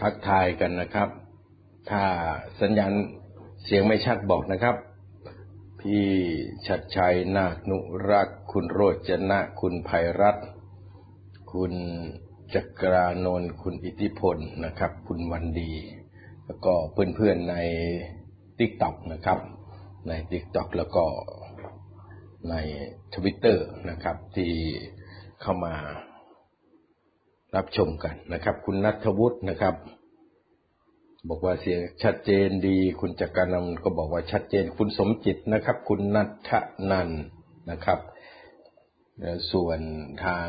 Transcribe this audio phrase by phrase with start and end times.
[0.00, 1.08] ทักทายกันนะครับ
[1.90, 2.02] ถ้า
[2.60, 2.92] สัญญาณ
[3.64, 4.76] เสียงไม่ชัดบอกนะครับ
[5.80, 6.04] พี่
[6.66, 7.78] ชัดชัยนาคนุ
[8.10, 10.46] รักคุณโรจนะ คุณภัยรัตน์
[11.52, 11.72] คุณ
[12.54, 15.72] จักรานนท์คุณอิทธิพลนะครับ คุณวันดี
[16.46, 17.56] แล้วก็เพื่อนๆใน
[18.58, 19.38] TikTok นะครับ
[20.08, 21.04] ใน TikTok แล้วก็
[22.50, 22.54] ใน
[23.14, 24.52] ทวิตเตอร์นะครับ ที่
[25.42, 25.74] เข้ามา
[27.56, 29.74] รับชมกันนะครับ คุณนัทวุฒินะครับ
[31.28, 36.50] บอกว่าเสียงชัดเจนดี คุณจักรนำก็บอกว่าชัดเจน คุณสมจิตนะครับ คุณนัท
[36.90, 37.10] นัน
[37.70, 38.00] นะครับ
[39.52, 39.80] ส่วน
[40.24, 40.48] ทาง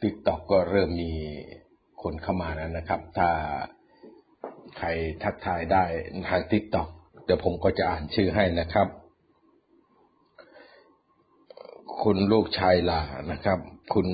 [0.00, 1.12] ติ๊กต็อกก็เริ่มมี
[2.02, 3.30] คนเข้ามาแล้วนะครับ ถ้า
[4.78, 4.88] ใคร
[5.22, 5.84] ทักทายได้
[6.28, 6.88] ทางติ๊กต็อก
[7.24, 8.88] เดี๋ยวผมก็จะอ่านชื่อให้นะครับ
[12.10, 13.00] คุณลูกชายลา
[13.32, 13.58] นะครับ
[13.94, 14.08] คุณ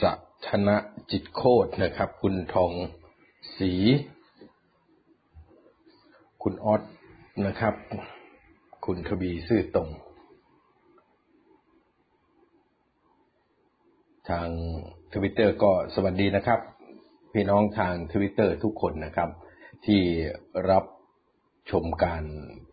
[0.00, 0.12] สั
[0.46, 0.76] ทนะ
[1.10, 2.72] จิตโคตนะครับ คุณทอง
[3.56, 3.72] ศรี
[6.42, 6.82] คุณออส
[7.46, 7.74] นะครับ
[8.86, 9.88] คุณทบีซื่อตรง
[14.30, 14.48] ทาง
[15.14, 16.60] ทวิตเตอร์ก็สวัสดีนะครับ
[17.32, 19.30] พี่น้องทางทวิตเตอร์ทุกคนนะครับ
[19.86, 20.00] ที่
[20.70, 20.84] รับ
[21.70, 22.24] ชมการ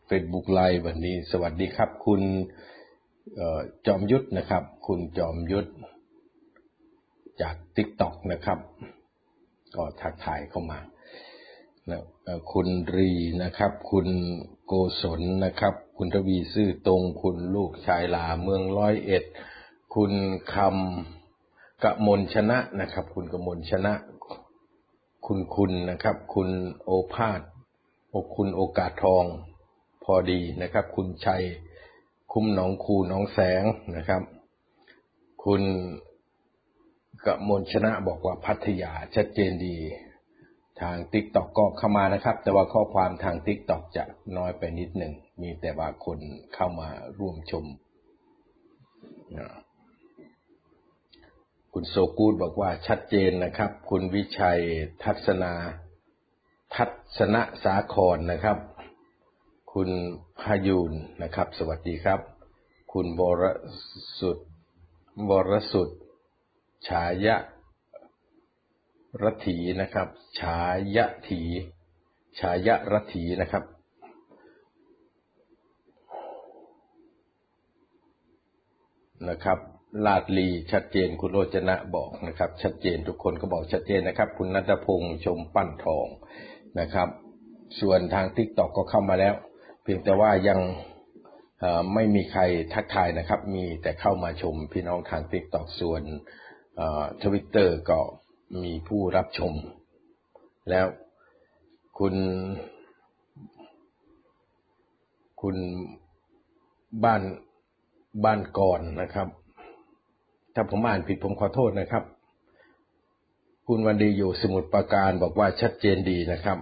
[0.09, 2.24] Facebook ไลฟ์วันนี้ สวัสดีครับ คุณ
[3.88, 5.70] จอมยุทธนะครับ คุณจอมยุทธ
[7.42, 8.60] จาก TikTok นะครับ
[9.76, 10.80] ก็ทักทายเข้ามา
[12.52, 13.12] คุณรี
[13.44, 14.08] นะครับ คุณ
[14.66, 19.24] โกศลนะครับ คุณทวีซื่อตรง คุณลูกชายลาเมืองร้อยเอ็ด
[19.96, 20.12] คุณ
[20.54, 23.94] คำกะมลชนะนะครับ คุณกะมลชนะ
[25.26, 26.50] คุณคุณนะครับ คุณ
[26.84, 27.42] โอภาส
[28.36, 29.26] คุณโอกาสทอง
[30.04, 31.44] พอดีนะครับ คุณชัย
[32.40, 33.64] คุ้มหนองคูหนองแสง
[33.98, 34.22] นะครับ
[35.44, 35.62] คุณ
[37.25, 39.78] กมลชนะบอกว่าพัทยาชัดเจนดี
[40.81, 44.03] ทางติ๊กต็อกก็เข้ามานะครับ แต่ว่าข้อความทางติ๊กต็อกจะ
[44.38, 46.20] น้อยไปนิดหนึ่ง มีแต่ว่าคน
[46.56, 46.90] เข้ามา
[47.20, 47.66] ร่วมชม
[51.74, 54.59] คุณโซกูดบอกว่าชัดเจนนะครับ คุณวิชัย
[55.04, 55.54] ทัศนา
[56.75, 56.86] ทั
[57.18, 58.58] ศนสาครนะครับ
[59.82, 59.96] คุณ
[60.42, 60.92] พายุน
[61.24, 62.20] นะครับ สวัสดีครับ
[62.94, 63.44] คุณบร
[64.20, 64.38] สุด
[65.30, 65.90] บรสุด
[66.88, 67.36] ฉายะ
[69.24, 70.08] รัถีนะครับ
[70.40, 70.62] ฉา
[70.96, 71.42] ยะถี
[72.40, 73.64] ฉายะรัถีนะครับ
[79.30, 79.60] นะครับ
[80.06, 86.08] ลาดลีชัดเจนคุณโรจนะบอกนะครับ ชัดเจนทุกคนก็บอกชัดเจนนะครับ คุณนัทพงษ์ชมปั้นทอง
[86.80, 87.10] นะครับ
[87.80, 89.36] ส่วนทางทิกตอกก็เข้ามาแล้ว
[89.90, 90.59] พียงแต่ว่ายัง
[91.94, 92.42] ไม่มีใคร
[92.74, 96.03] ทักทายนะครับ มีแต่เข้ามาชมพี่น้องทางทิกตอกส่วน
[97.24, 98.00] ทวิตเตอร์ก็
[98.64, 99.53] มีผู้รับชม
[100.70, 100.86] แล้ว
[102.00, 102.16] คุณ
[105.42, 105.56] คุณ
[107.04, 107.22] บ้าน
[108.25, 109.28] บ้านก่อนนะครับ
[110.56, 112.04] ถ้าผมอ่านผิดผมขอโทษนะครับ
[113.68, 116.59] คุณวันดีอยู่สมุทรปราการบอกว่าชัดเจนดีนะครับ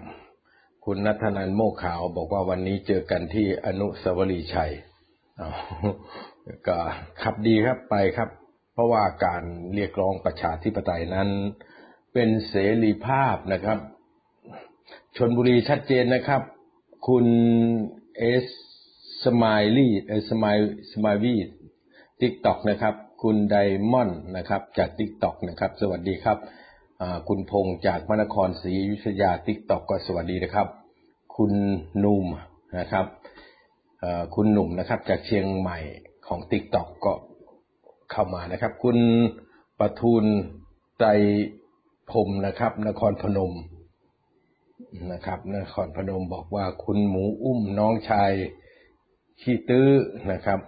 [0.89, 4.71] คุณนัทนันโมขาวบอกว่าวันนี้เจอกันที่อนุสาวรีย์ชัย
[6.67, 6.77] ก็
[7.21, 8.29] ขับดีครับไปครับ
[8.73, 9.43] เพราะว่าการ
[9.75, 11.29] เรียกร้องประชาธิปไตยนั้น
[12.13, 13.79] เป็นเสรีภาพนะครับ
[15.17, 16.41] ชนบุรีชัดเจนนะครับ
[17.07, 17.25] คุณ
[18.17, 18.45] เอส
[19.25, 20.57] สมายลี่เอสมาย
[20.93, 21.35] สมายวี
[22.19, 23.55] ทิกตอกนะครับ คุณได
[23.91, 26.37] มอนด์นะครับ จากทิกตอกนะครับ สวัสดีครับ
[27.27, 30.67] คุณพงษ์จากมนครศรีอยุธยาทิกตอกก็สวัสดีนะครับ
[31.35, 31.53] คุณ
[32.03, 32.25] นุ่ม
[32.79, 33.05] นะครับ
[34.35, 35.79] คุณหนุ่มนะครับ จากเชียงใหม่
[36.27, 37.13] ของทิกตอกก็
[38.11, 38.97] เข้ามานะครับ คุณ
[39.79, 40.25] ปทุน
[40.99, 41.05] ใจ
[42.11, 43.53] พรมนะครับ นครพนม
[45.11, 48.31] นะครับ นครพนมบอกว่าคุณหมูอุ้มน้องชาย
[49.41, 49.89] ขี้ตื้อ
[50.31, 50.59] นะครับ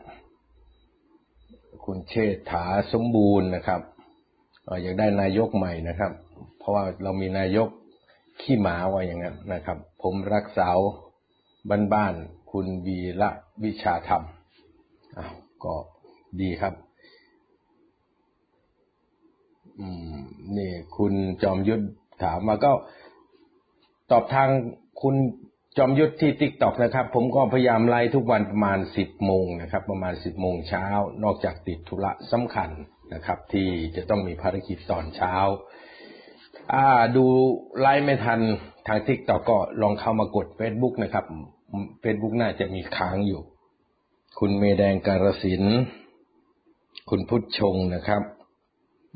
[1.86, 3.82] คุณเชษฐาสมบูรณ์นะครับ
[4.82, 6.12] อยากได้นายกใหม่นะครับ
[6.60, 7.70] เพราะว่าเรามีนายก
[8.42, 10.78] ขี้หมาว่าอย่างนั้นนะครับ ผมรักสาว
[11.94, 13.30] บ้านๆคุณวีละ
[13.64, 14.24] วิชาธรรม
[15.18, 15.34] อ้าว
[15.64, 15.76] ก็
[16.42, 16.74] ดีครับ
[19.80, 20.20] อืม
[20.58, 21.84] นี่ คุณจอมยุทธ
[22.24, 22.72] ถามมาก็
[24.12, 24.50] ตอบทาง
[25.02, 25.16] คุณ
[25.78, 30.86] จอมยุทธที่ TikTok นะครับ ผมก็พยายามไลฟ์ทุกวันประมาณสิบโมงนะครับ ประมาณสิบโมงเช้า
[31.24, 32.70] นอกจากติดธุระสำคัญ
[33.14, 35.36] นะครับ ที่จะต้องมีภารกิจตอนเช้า
[37.16, 37.26] ดู
[37.82, 38.40] ไลฟ์ไม่ทัน
[38.88, 41.26] ทางทิกตอกก็ลองเข้ามากด Facebook นะครับ
[42.04, 43.42] Facebook น่าจะมีค้างอยู่
[44.40, 45.64] คุณเมแดงการสิน
[47.10, 48.22] คุณพุทธชงนะครับ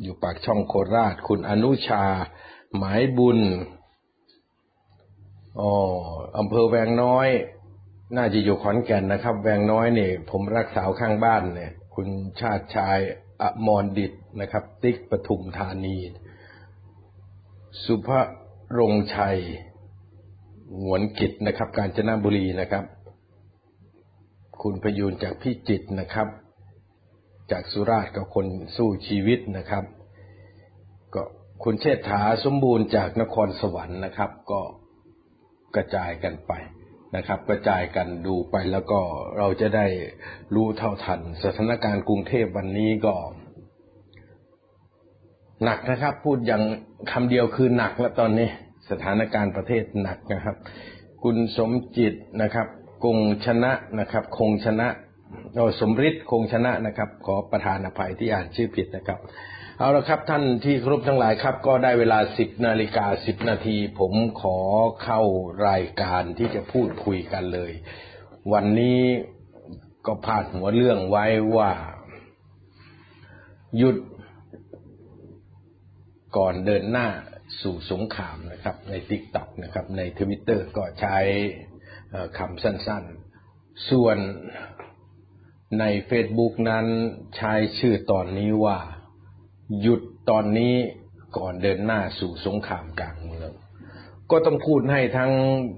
[0.02, 2.04] อยู่ปากช่องโคราช คุณอนุชา
[2.78, 3.40] หมายบุญ
[5.60, 5.72] อ๋อ
[6.38, 7.28] อำเภอแวงน้อย
[8.18, 12.08] น่าจะอยู่ขอนแก่นนะครับ แวงน้อยเนี่ยผมรักสาวข้างบ้านเนี่ย คุณ
[12.40, 12.98] ชาติชาย
[13.42, 14.12] อมรดิต
[14.42, 15.98] นะครับ ติ๊กปทุมธานี
[17.84, 18.10] สุภ
[18.78, 19.40] รงชัย
[20.80, 22.86] หวนกิจนะครับ กาญจนบุรีนะครับ
[24.62, 26.28] คุณพยูนจากพิจิตนะครับ
[27.52, 28.46] จากสุราษฎร์กับคน
[28.76, 29.84] สู้ชีวิตนะครับ
[31.14, 31.24] ก็
[31.64, 34.62] คุณเชษฐาสมบูรณ์จากนครสวรรค์นะครับ ก็
[35.76, 36.52] กระจายกันไป
[37.16, 39.00] นะครับ กระจายกันดูไปแล้วก็
[39.38, 39.86] เราจะได้
[40.56, 43.14] รู้เท่าทัน สถานการณ์กรุงเทพวันนี้ก็
[45.64, 46.64] หนักนะครับ พูดอย่าง
[47.12, 48.50] คำเดียวคือหนักแล้วตอนนี้
[48.92, 50.56] สถานการณ์ประเทศหนักนะครับ
[51.24, 52.68] คุณสมจิตนะครับ
[53.04, 54.88] คงชนะนะครับ คงชนะ
[55.56, 59.20] โอ้สมฤทธิ์คงชนะนะครับ ขอประธานอภัยที่อ่านชื่อผิดนะครับ
[59.82, 64.58] เอาละครับท่านที่ครบทั้งหลายครับ ก็ได้เวลาสิบนาฬิกาสิบนาที ผมขอ
[65.04, 65.22] เข้า
[65.68, 67.72] รายการที่จะพูดคุยกันเลย
[68.54, 69.02] วันนี้
[70.06, 71.26] ก็พาดหัวเรื่องไว้
[71.56, 71.72] ว่า
[73.78, 73.98] หยุด
[76.38, 77.08] ก่อนเดินหน้า
[77.62, 81.18] สู่สงครามนะครับ ใน TikTok นะครับ ในทวิตเตอร์ก็ใช้
[82.38, 84.18] คำสั้นๆ ส่วน
[85.80, 86.86] ใน Facebook นั้น
[87.38, 88.80] ใช้ชื่อตอนนี้ว่า
[89.80, 90.76] หยุดตอนนี้
[91.38, 93.52] ก่อนเดินหน้าสู่สงครามกลางเมือง
[94.32, 95.32] ก็ต้องพูดให้ทั้ง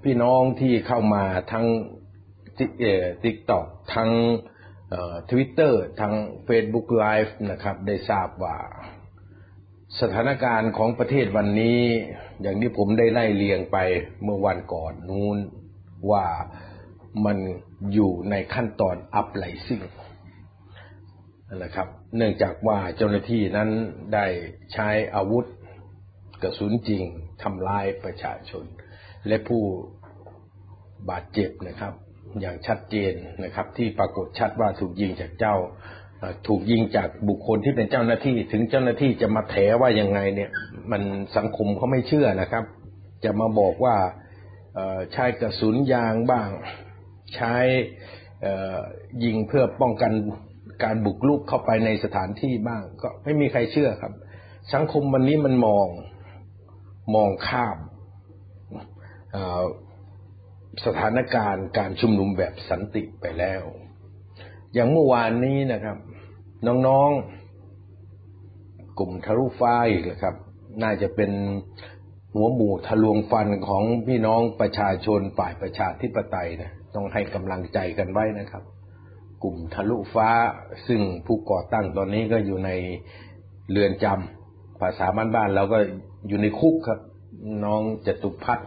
[0.03, 1.65] พี่น้องที่เข้ามาทั้ง
[2.57, 3.65] TikTok
[3.95, 4.11] ทั้ง
[5.29, 6.13] ทวิตเตอร์ทั้ง
[6.47, 8.57] Facebook Live นะครับ ได้ทราบว่า
[10.01, 11.79] สถานการณ์ของประเทศวันนี้
[12.41, 13.77] อย่างที่ผมได้ไล่เรียงไป
[14.23, 15.37] เมื่อวันก่อนนู้น
[16.11, 16.25] ว่า
[17.25, 17.37] มัน
[17.93, 19.81] อยู่ในขั้นตอน uprising
[21.61, 23.69] นะครับ เนื่องจากว่าเจ้าหน้าที่นั้น
[24.13, 24.25] ได้
[24.73, 25.45] ใช้อาวุธ
[26.43, 27.03] กระสุนจริง
[27.43, 28.65] ทำลายประชาชน
[29.27, 29.63] และผู้
[31.09, 31.93] บาดเจ็บนะครับ
[32.41, 33.13] อย่างชัดเจน
[33.43, 35.55] นะครับ ที่ปรากฏชัดว่าถูกยิงจากเจ้า
[36.47, 40.49] ถูกยิงจากบุคคลที่เป็นเจ้าหน้าที่ ถึงเจ้าหน้าที่จะมาแถว่ายังไงเนี่ย
[40.91, 41.01] มัน
[41.37, 42.63] สังคมเขาไม่เชื่อนะครับ
[43.23, 43.95] จะมาบอกว่า
[45.13, 46.49] ใช้กระสุนยางบ้าง
[47.35, 47.55] ใช้
[49.23, 50.11] ยิงเพื่อป้องกัน
[50.83, 54.13] การบุกรุกเข้าไปในสถานที่บ้าง ก็ไม่มีใครเชื่อครับ
[54.73, 55.87] สังคมวันนี้มันมอง
[57.15, 57.77] มองข้าม
[60.85, 63.63] สถานการณ์การชุมนุมแบบสันติไปแล้ว
[64.73, 65.97] อย่างเมื่อวานนี้นะครับ
[66.67, 70.35] น้องๆ กลุ่มทะลุฟ้าอีกแล้วครับ
[70.83, 71.31] น่าจะเป็น
[72.33, 78.63] หัวหมูทะลวงฟันของพี่น้องประชาชนฝ่ายประชาธิปไตยนะต้องให้กำลังใจกันไว้นะครับ
[79.43, 80.29] กลุ่มทะลุฟ้า
[80.87, 82.71] ซึ่งผู้ก่อตั้งตอนนี้ก็อยู่ใน
[83.71, 85.79] เรือนจำภาษาบ้านๆเราก็
[86.27, 86.99] อยู่ในคุกครับ
[87.63, 88.59] น้องจตุพัฒ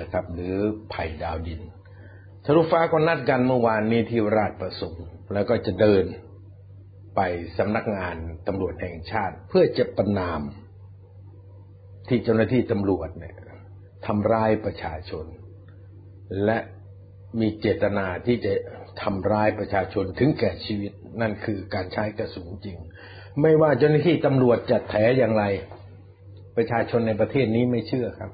[0.00, 0.54] นะครับ หรือ
[0.90, 1.60] ไผ่ดาวดิน
[2.44, 6.04] ทะลุฟ้าก็นัดกันเมื่อวานนี้ที่ราชประสงค์แล้วก็จะเดิน
[7.16, 7.20] ไป
[7.58, 10.40] สำนักงานตำรวจแห่งชาติ เพื่อจะประนาม
[12.08, 13.36] ที่เจ้าหน้าที่ตำรวจเนี่ย
[14.06, 15.26] ทำร้ายประชาชน
[16.44, 16.58] และ
[17.40, 18.52] มีเจตนาที่จะ
[19.02, 22.76] ทำร้ายประชาชนถึงแก่ชีวิตนั่นคือการใช้กระสุนจริง
[23.40, 25.44] ไม่ว่าเจ้าหน้าที่ตำรวจจะแถอย่างไร
[26.56, 28.30] ประชาชนในประเทศนี้ไม่เชื่อครับ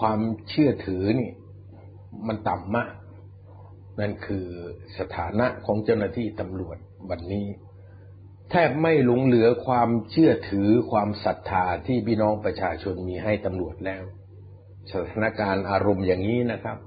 [0.00, 1.30] ความเชื่อถือนี่
[2.28, 2.92] มันต่ำมาก
[4.00, 4.46] นั่นคือ
[4.98, 6.76] สถานะของเจ้าหน้าที่ตำรวจ
[7.10, 7.46] วันนี้
[8.50, 14.02] แทบไม่หลงเหลือความเชื่อถือความศรัทธาที่พี่น้องประชาชนมีให้ตำรวจแล้ว
[14.92, 16.78] สถานการณ์อารมณ์อย่างนี้นะครับ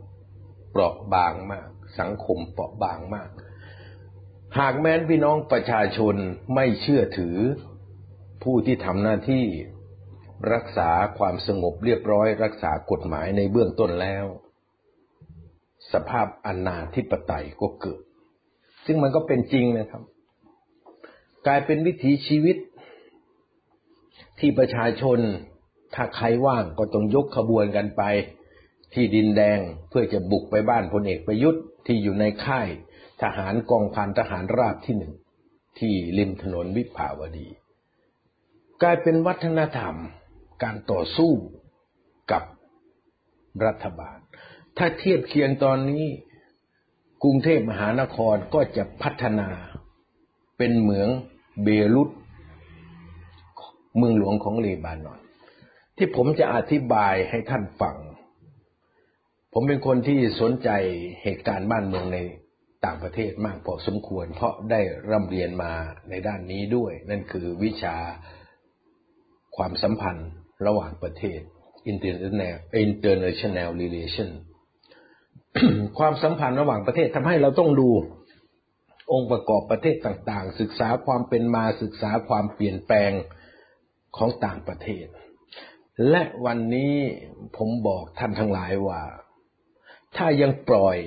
[0.72, 1.68] เปราะบางมาก
[2.00, 3.30] สังคมเปราะบางมาก
[4.60, 6.16] หากแม้นพี่น้องประชาชน
[6.56, 7.38] ไม่เชื่อถือ
[8.44, 9.46] ผู้ที่ทำหน้าที่
[10.54, 14.26] รักษาความสงบเรียบร้อย รักษากฎหมายในเบื้องต้นแล้ว
[15.94, 18.02] สภาพอนาธิปไตยก็เกิด
[18.86, 20.04] ซึ่งมันก็เป็นจริงนะครับ
[21.48, 22.58] กลายเป็นวิถีชีวิต
[24.40, 25.20] ที่ประชาชน
[25.96, 28.04] ถ้าใครว่างก็ต้องยกขบวนกันไป
[28.94, 32.70] ที่ดินแดงเพื่อจะบุกไปบ้านพลเอกประยุทธ์ ที่อยู่ในค่าย
[33.22, 35.14] ทหารกองพันทหารราบที่หนึ่ง
[35.80, 37.48] ที่ริมถนนวิภาวดี
[38.82, 39.96] กลายเป็นวัฒนธรรม
[40.64, 41.32] การต่อสู้
[42.32, 42.44] กับ
[43.66, 44.18] รัฐบาล
[44.78, 46.06] ถ้าเทียบเคียงตอนนี้
[47.24, 49.50] กรุงเทพมหานครก็จะพัฒนา
[50.58, 51.10] เป็นเหมือง
[51.64, 52.10] เบรุต
[53.98, 55.20] เมืองหลวงของเลบานอน
[55.98, 57.96] ที่ผมจะอธิบายให้ท่านฟัง
[59.54, 60.70] ผมเป็นคนที่สนใจ
[61.24, 62.18] เหตุการณ์บ้านเมืองใน
[62.86, 64.82] ต่างประเทศมากพอสมควร เพราะได้
[65.12, 65.74] ร่ำเรียนมา
[66.10, 67.96] ในด้านนี้ด้วย นั่นคือวิชา
[69.58, 70.30] ความสัมพันธ์
[70.68, 71.40] ระหว่างประเทศ
[71.92, 72.56] international
[72.86, 74.30] international relation
[75.98, 77.90] ความสัมพันธ์ระหว่างประเทศทำให้เราต้องดู
[79.12, 83.12] องค์ประกอบประเทศต่างๆ ศึกษาความเป็นมาศึกษาความเปลี่ยนแปลง
[84.18, 85.06] ของต่างประเทศ
[86.10, 86.94] และวันนี้
[87.58, 89.02] ผมบอกท่านทั้งหลายว่า
[90.18, 90.98] ถ้ายังปล่อย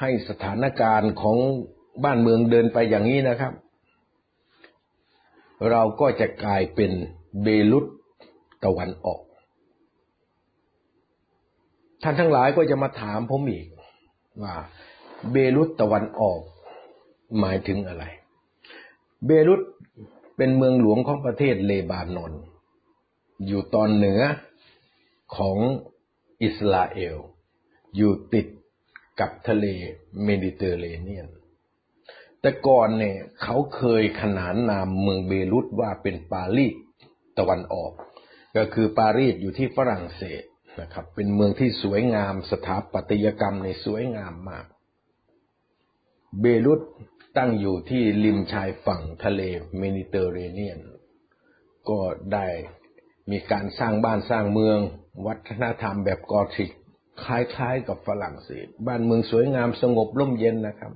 [0.00, 1.36] ให้สถานการณ์ของ
[2.04, 3.52] บ้านเมืองเดินไปอย่างนี้นะครับ
[5.70, 6.92] เราก็จะกลายเป็น
[7.42, 7.86] เบลุต
[8.64, 9.20] ตะวันออก
[12.02, 13.66] ท่านทั้งหลายก็จะมาถามผมอีก
[14.42, 14.54] ว่า
[15.30, 16.40] เบลุตตะวันออก
[17.40, 18.04] หมายถึงอะไร
[19.26, 19.60] เบรุต
[20.36, 22.32] เป็นเมืองหลวงของประเทศเลบานอน
[23.46, 24.20] อยู่ตอนเหนือ
[25.36, 25.56] ของ
[26.42, 27.16] อิสราเอล
[27.96, 28.46] อยู่ติด
[29.20, 29.66] กับทะเล
[30.24, 31.28] เมดิเตอร์เรเนียน
[32.40, 36.74] แต่ก่อนเนี่ยเขาเคยขนานนามเมืองเบรุตว่าเป็นปารีส
[37.38, 37.92] ตะวันออก
[38.56, 40.42] ก็คือปารีสอยู่ที่ฝรั่งเศส
[40.80, 44.66] นะครับ เป็นเมืองที่สวยงามสถาปัตยกรรมในสวยงามมาก
[46.40, 46.80] เบรุต
[47.36, 49.40] ตั้งอยู่ที่ริมชายฝั่งทะเล
[49.78, 50.80] เมดิเตอร์เรเนียน
[51.88, 52.00] ก็
[52.32, 52.46] ได้
[53.30, 54.78] มีการสร้างบ้านสร้างเมือง
[55.26, 56.70] วัฒนธรรมแบบกอธิก
[57.24, 60.92] คล้ายๆกับฝรั่งเศส บ้านเมืองสวยงามสงบร่มเย็นนะครับ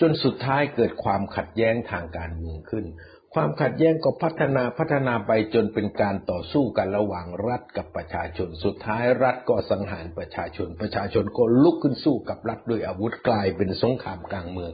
[0.00, 2.86] จนสุดท้ายเกิดความขัดแย้งทางการเมืองขึ้น
[3.34, 14.70] ความขัดแย้งก็พัฒนาพัฒนาไปจนเป็นการต่อสู้กันระหว่างรัฐกับประชาชน สุดท้ายรัฐก็สังหารประชาชน ประชาชนก็ลุกขึ้นสู้กับรัฐด้วยอาวุธกลายเป็นสงครามกลางเมือง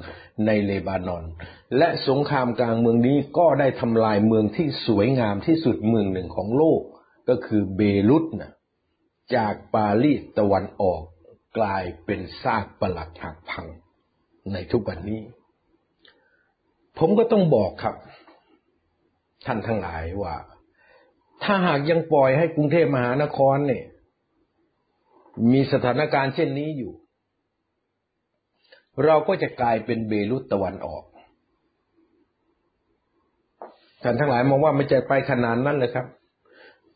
[0.47, 1.25] ในเลบานอน
[1.79, 6.81] และสงครามกลางเมืองนี้ก็ได้ทำลายเมืองที่สวยงามที่สุดเมืองหนึ่งของโลก
[7.29, 8.53] ก็คือเบรุตนะ
[9.37, 11.03] จากปารีสตะวันออก
[11.59, 13.67] กลายเป็นซากปลักหักพัง
[14.53, 15.23] ในทุกวันนี้
[16.99, 17.95] ผมก็ต้องบอกครับ
[19.47, 20.35] ท่านทั้งหลายว่า
[21.43, 23.85] ถ้าหากยังปล่อยให้กรุงเทพมหานครเนี่ย
[25.53, 26.93] มีสถานการณ์เช่นนี้อยู่
[29.05, 31.05] เราก็จะกลายเป็นเบรุตตะวันออก
[34.03, 36.07] ท่านทั้งหลายมองว่าไม่ใจไปขนาดนั้นเลยครับ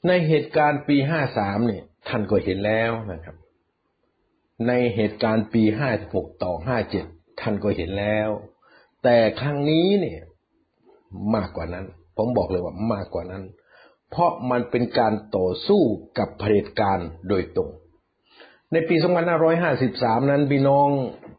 [0.07, 3.37] ในเหตุการณ์ปีห้าสามเนี่ย ท่านก็เห็นแล้วนะครับ
[4.67, 7.07] ในเหตุการณ์ปีห้าหกต่อห้าเจ็ด
[7.41, 8.29] ท่านก็เห็นแล้ว
[9.03, 10.21] แต่ครั้งนี้เนี่ย
[11.35, 11.87] มากกว่านั้น
[12.17, 13.45] ผมบอกเลยว่ามากกว่านั้น
[14.11, 15.83] เพราะมันเป็นการต่อสู้
[16.19, 16.99] กับเผด็จการ
[17.29, 17.71] โดยตรง
[18.73, 18.97] ในปี
[19.63, 20.89] 2553 นั้นพี่น้อง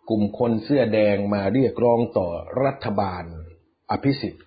[0.10, 2.28] กลุ่มคนเสื้อแดงมาเรียกร้องต่อ
[2.64, 3.24] รัฐบาล
[3.92, 4.46] อภิสิทธิ์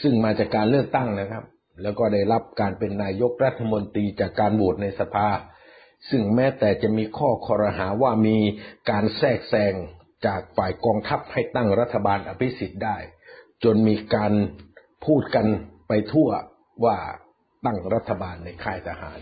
[0.00, 1.44] ซึ่งมาจากการเลือกตั้งนะครับ
[1.82, 5.28] แล้วก็ได้รับการเป็นนายกรัฐมนตรีจากการโหวตในสภา
[6.10, 8.38] ซึ่งแม้แต่จะมีข้อคอรหาว่ามี
[8.90, 9.74] การแทรกแซง
[10.26, 12.96] จากฝ่ายกองทัพให้ตั้งรัฐบาลอภิสิทธิ์ได้
[13.64, 14.32] จนมีการ
[15.04, 15.46] พูดกัน
[15.88, 16.28] ไปทั่ว
[16.84, 16.98] ว่า
[17.64, 19.18] ตั้งรัฐบาลในค่ายทหาร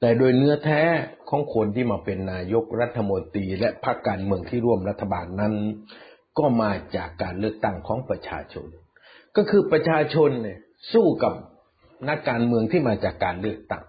[0.00, 0.82] แต่โดยเนื้อแท้
[1.30, 5.54] ของคนที่มาเป็นนายกรัฐมนตรีและพรรคการเมืองที่ร่วมรัฐบาลนั้น
[6.38, 8.66] ก็มาจากการเลือกตั้งของประชาชน
[9.36, 10.58] ก็คือประชาชนเนี่ย
[10.92, 11.32] สู้กับ
[12.08, 13.84] นักการเมืองที่มาจากการเลือกตั้ง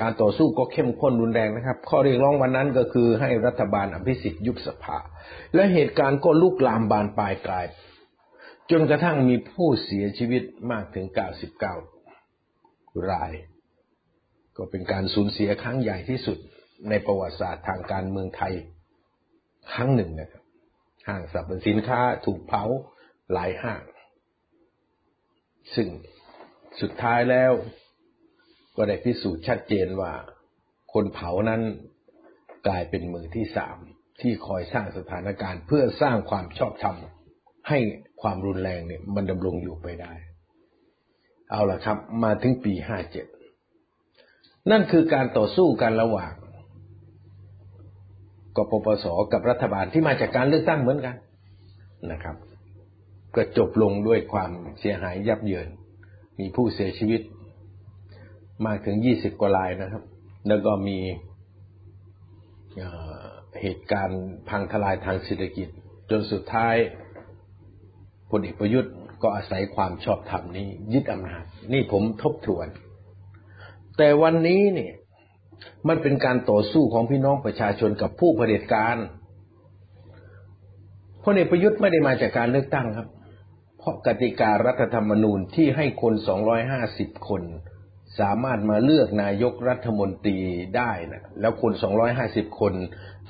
[0.00, 4.98] การต่อสู้ก็เข้มข้นรุนแรงนะครับ ข้อเรียกร้องวันนั้นก็คือให้รัฐบาลอภิสิทธิ์ยุบสภา
[5.54, 7.66] และเหตุการณ์ก็ลุกลามบานปลายกลาย
[8.70, 11.06] จนกระทั่งมีผู้เสียชีวิตมากถึง
[12.26, 13.32] 99 ราย
[14.56, 16.38] ก็เป็นการสูญเสียครั้งใหญ่ที่สุด
[16.88, 18.54] ในประวัติศาสตร์ทางการเมืองไทย
[19.72, 20.42] ครั้งหนึ่งนะครับ
[21.08, 22.64] ห้างสรรพสินค้าถูกเผา
[23.32, 23.82] หลายห้าง
[25.74, 25.88] ซึ่ง
[26.80, 27.52] สุดท้ายแล้ว
[28.76, 30.12] ก็ได้พิสูจน์ชัดเจนว่า
[30.92, 31.62] คนเผานั้น
[32.66, 33.78] กลายเป็นมือที่สาม
[34.20, 36.96] ที่คอยสร้างสถานการณ์ เพื่อสร้างความชอบธรรม
[37.68, 37.78] ให้
[38.22, 40.12] ความรุนแรงเนี่ย มันดำรงอยู่ไปได้
[41.50, 43.26] เอาละครับ มาถึงปีห้าเจ็ด
[44.70, 46.32] นั่นคือการต่อสู้กันระหว่าง
[48.56, 51.16] กปปสกับรัฐบาลที่มาจากการเลือกตั้งเหมือนกัน
[52.12, 52.36] นะครับ
[53.34, 54.50] ก็จบลงด้วยความ
[54.80, 55.68] เสียหายยับเยิน
[56.38, 57.20] มีผู้เสียชีวิต
[58.66, 60.02] มากถึงยี่สิบกว่ารายนะครับ
[60.48, 60.98] แล้วก็มี
[63.60, 65.68] เหตุการณ์พังทลายทางเศรษฐกิจ
[66.10, 66.76] จนสุดท้าย
[68.30, 72.66] พลเอกประยุทธ์ก็อาศัยความชอบธรรมนี้ ยึดอำนาจนี่ผมทบทวน
[73.96, 74.92] แต่วันนี้เนี่ย
[75.88, 78.96] มันเป็นการต่อสู้ของพี่น้องประชาชนกับผู้เผด็จการ
[81.24, 83.08] พลเอกประยุทธ์ไม่ได้มาจากการเลือกตั้งครับ
[83.84, 86.14] เพราะกติการัฐธรรมนูญที่ให้คน
[86.70, 87.42] 250 คน
[88.20, 90.38] สามารถมาเลือกนายกรัฐมนตรี
[90.76, 91.72] ได้นะแล้วคน
[92.16, 92.74] 250 คน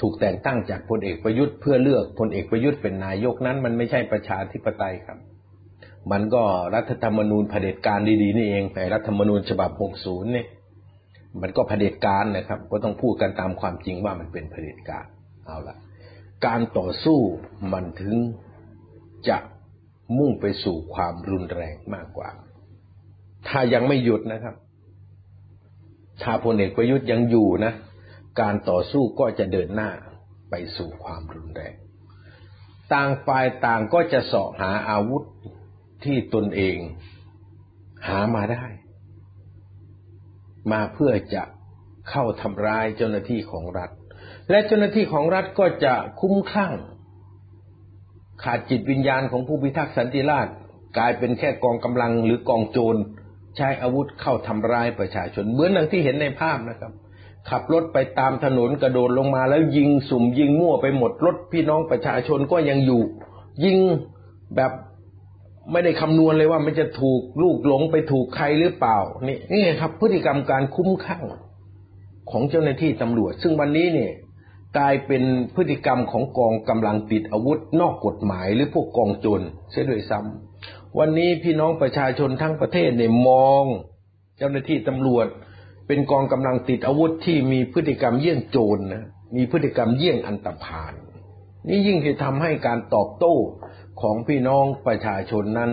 [0.00, 5.18] ถูกแต่งตั้งจากพลเอกประยุทธ์เพื่อเลือกพลเอกประยุทธ์เป็นนายกนั้น มันไม่ใช่ประชาธิปไตยครับ
[6.12, 6.42] มันก็
[6.74, 9.70] รัฐธรรมนูญเผด็จการดีๆนี่เองไอ้รัฐธรรมนูญฉบับ
[10.02, 10.46] 60 เนี่ย
[11.42, 15.04] มันก็เผด็จการนะครับ ก็ต้องพูดกันตามความจริงว่ามันเป็นเผด็จการ
[15.46, 15.76] เอาละ
[16.46, 17.20] การต่อสู้
[17.72, 18.14] มันถึง
[19.28, 19.38] จะ
[20.18, 22.30] มุ่งไปสู่ความรุนแรงมากกว่า
[23.48, 24.54] ถ้ายังไม่หยุดนะครับ
[26.22, 27.72] ถ้าพลเอกประยุทธ์ยังอยู่นะ
[28.40, 29.90] การต่อสู้ก็จะเดินหน้า
[30.50, 31.74] ไปสู่ความรุนแรง
[32.92, 35.22] ต่างฝ่ายต่างก็จะเสาะหาอาวุธ
[36.04, 36.76] ที่ตนเอง
[38.08, 38.64] หามาได้
[40.72, 41.42] มาเพื่อจะ
[42.10, 43.90] เข้าทำร้ายเจ้าหน้าที่ของรัฐ
[44.50, 46.72] และเจ้าหน้าที่ของรัฐก็จะคุ้มคลั่ง
[48.42, 50.54] ขาดจิตวิญญาณของผู้พิทักษ์สันติราษฎร์
[50.98, 52.96] กลายเป็นแค่กองกำลังหรือกองโจร
[53.56, 56.92] ใช้อาวุธเข้าทำร้ายประชาชนเหมือนอย่างที่เห็นในภาพนะครับ
[57.50, 63.02] ขับรถไปตามถนนกระโดดลงมาแล้วยิงสุ่มยิงมั่วไปหมดรถพี่น้องประชาชนก็ยังอยู่
[63.64, 63.78] ยิง
[64.56, 64.72] แบบ
[65.72, 71.24] ไม่ได้คำนวณเลยว่ามันจะถูกลูกหลงไปถูกใครหรือเปล่า นี่นี่ครับ พฤติกรรมการคุ้มข้าง
[72.30, 74.12] ของเจ้าหน้าที่ตำรวจ ซึ่งวันนี้เนี่ย
[74.78, 75.22] กลายเป็น
[75.54, 83.64] พฤติกรรมของกองกำลังติดอาวุธนอกกฎหมายหรือพวกกองโจรเสียด้วยซ้ำวันนี้พี่น้องประชาชนทั้งประเทศเนี่ยมอง
[84.38, 85.26] เจ้าหน้าที่ตำรวจ
[85.86, 89.04] เป็นกองกำลังติดอาวุธที่มีพฤติกรรมเยี่ยงโจรนะ
[89.36, 90.92] มีพฤติกรรมเยี่ยงอันตรพาน
[91.68, 93.34] นี่ยิ่งจะทำให้การตอบโต้
[94.00, 95.70] ของพี่น้องประชาชนนั้น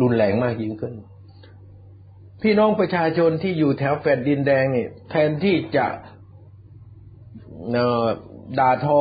[0.00, 0.94] รุนแรงมากยิ่งขึ้น
[2.42, 5.86] พี่น้องประชาชนที่อยู่แถวแฟดดินแดงเนี่ยแทนที่จะ
[8.60, 9.00] ด่าทอ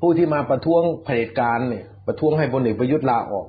[0.00, 3.46] ผู้ที่มาประท้วงเผด็จการเนี่ย ประท้วงให้พลเอกประยุทธ์ลาออก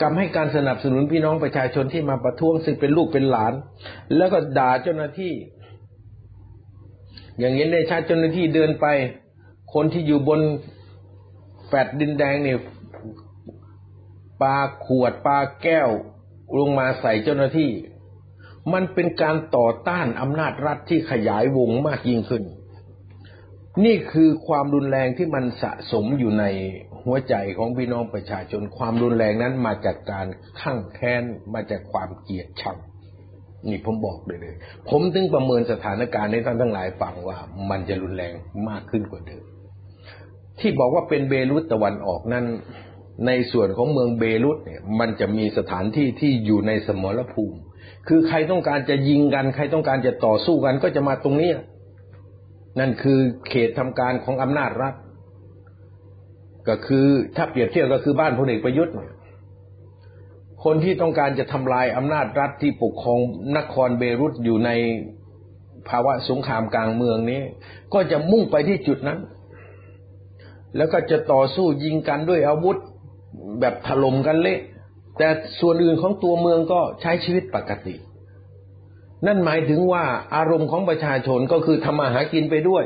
[0.00, 3.52] กำให้การสนับสนุนพี่น้องประชาชนที่มาประท้วงซึ่งเป็นลูกเป็นหลาน
[4.16, 5.34] แล้วก็ด่าเจ้าหน้าที่
[7.38, 8.86] อย่างเห็นได้ชัดเจ้าหน้าที่เดินไป
[9.74, 10.40] คนที่อยู่บน
[11.66, 12.58] แฟดดินแดงเนี่ย
[14.42, 15.88] ปาขวดปาแก้ว
[16.58, 17.70] ลงมาใส่เจ้าหน้าที่
[18.72, 22.42] มันเป็นการต่อต้านอำนาจรัฐที่ขยายวงมากยิ่งขึ้น
[23.84, 26.44] นี่คือความรุนแรงที่มันสะสมอยู่ใน
[27.04, 30.26] หัวใจของพี่น้องประชาชน ความรุนแรงนั้นมาจากการ
[30.60, 31.22] ข้างแค้น
[31.54, 32.76] มาจากความเกลียดชัง
[33.68, 34.56] นี่ผมบอกเลยเลย
[34.90, 37.38] ผมถึงประเมินสถานการณ์ในท่านทั้งหลายฟังว่า
[37.70, 38.32] มันจะรุนแรง
[38.68, 39.44] มากขึ้นกว่าเดิม
[40.60, 42.44] ที่บอกว่าเป็นเบรุตตะวันออกนั้น
[43.26, 47.58] ในส่วนของเมืองเบรุตเนี่ย มันจะมีสถานที่ที่อยู่ในสมรภูมิ
[48.08, 51.50] คือใครต้องการจะยิงกัน ใครต้องการจะต่อสู้กันก็จะมาตรงนี้
[52.78, 53.18] นั่นคือ
[53.50, 54.94] เขตทำการของอำนาจรัฐ
[56.68, 57.06] ก็คือ
[57.36, 58.94] ถ้าเปรียบเทียบก็คือบ้านพลเอกประยุทธ์
[60.64, 63.20] คนที่ต้องการจะทำลายอำนาจรัฐที่ปกครอง
[63.56, 64.70] นครเบรุตอยู่ใน
[65.88, 67.42] ภาวะสงครามกลางเมืองนี้
[67.94, 69.18] ก็จะมุ่งไปที่จุดนั้น
[70.76, 72.76] แล้วก็จะต่อสู้ยิงกันด้วยอาวุธ
[73.60, 74.58] แบบถล่มกันเละ
[75.18, 75.28] แต่
[75.60, 77.94] ส่วนอื่นของตัวเมืองก็ใช้ชีวิตปกติ
[79.26, 80.04] นั่นหมายถึงว่า
[80.34, 82.84] อารมณ์ของประชาชนก็คือทำมาหากินไปด้วย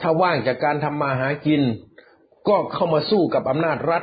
[0.00, 1.62] ถ้าว่างจากการทำมาหากิน
[2.48, 4.02] ก็เข้ามาสู้กับอำนาจรัฐ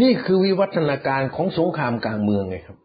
[0.00, 2.78] นี่คือวิวัฒนาการของสงครามกลางเมืองไงครับ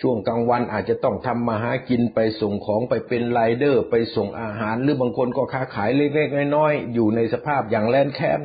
[0.00, 8.40] ช่วงกลางวันอาจจะต้องทำมาหากินไปส่งของไปเป็นไรเดอร์ ไปส่งอาหาร หรือบางคนก็ค้าขายเล็กๆน้อยๆอยู่ในสภาพอย่างแลนแค้น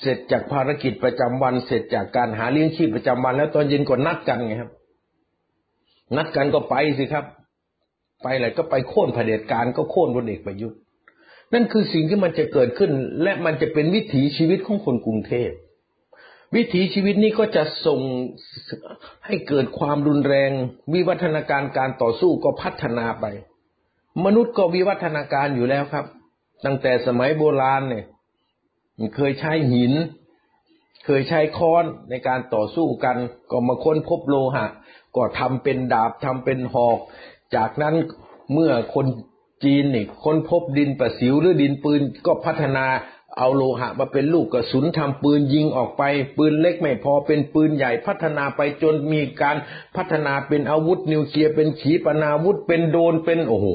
[0.00, 4.70] เสร็จจากภารกิจประจำวัน เสร็จจากการหาเลี้ยงชีพประจำวัน แล้วตอนเย็นก็นัดกันไงครับ
[6.16, 7.24] นัดกันก็ไปสิครับ
[8.22, 10.78] ไปอะไรก็ไปโค่นเผด็จการก็โค่นพลเอกประยุทธ์
[11.52, 12.90] นั่นคือสิ่งที่มันจะเกิดขึ้น
[13.22, 15.50] และมันจะเป็นวิถีชีวิตของคนกรุงเทพ
[16.56, 18.00] วิถีชีวิตนี้ก็จะส่ง
[19.26, 20.50] ให้เกิดความรุนแรง
[20.94, 23.24] วิวัฒนาการการต่อสู้ก็พัฒนาไป
[24.24, 26.06] มนุษย์ก็วิวัฒนาการอยู่แล้วครับ
[26.64, 28.04] ตั้งแต่สมัยโบราณเนี่ย
[29.16, 29.92] เคยใช้หิน
[31.06, 33.16] เคยใช้ค้อนในการต่อสู้กัน
[33.50, 34.66] ก็มาค้นพบโลหะ
[35.16, 36.98] ก็ทำเป็นดาบทำเป็นหอก
[37.56, 37.94] จากนั้น
[38.52, 39.06] เมื่อคน
[39.64, 42.86] จีนนี่ค้นพบดินประสิวหรือดินปืนก็พัฒนา
[43.38, 46.02] เอาโลหะมาเป็นลูกกระสุนทำปืนยิงออกไป
[46.36, 49.56] ปืนเล็กไม่พอเป็นปืนใหญ่พัฒนาไปจนมีการ
[49.96, 53.66] พัฒนาเป็นอาวุธนิวเคลียร์เป็นขีปนาวุธเป็นโดนเป็นโอ้โห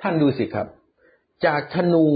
[0.00, 0.66] ท่านดูสิครับ
[1.46, 2.06] จากธนู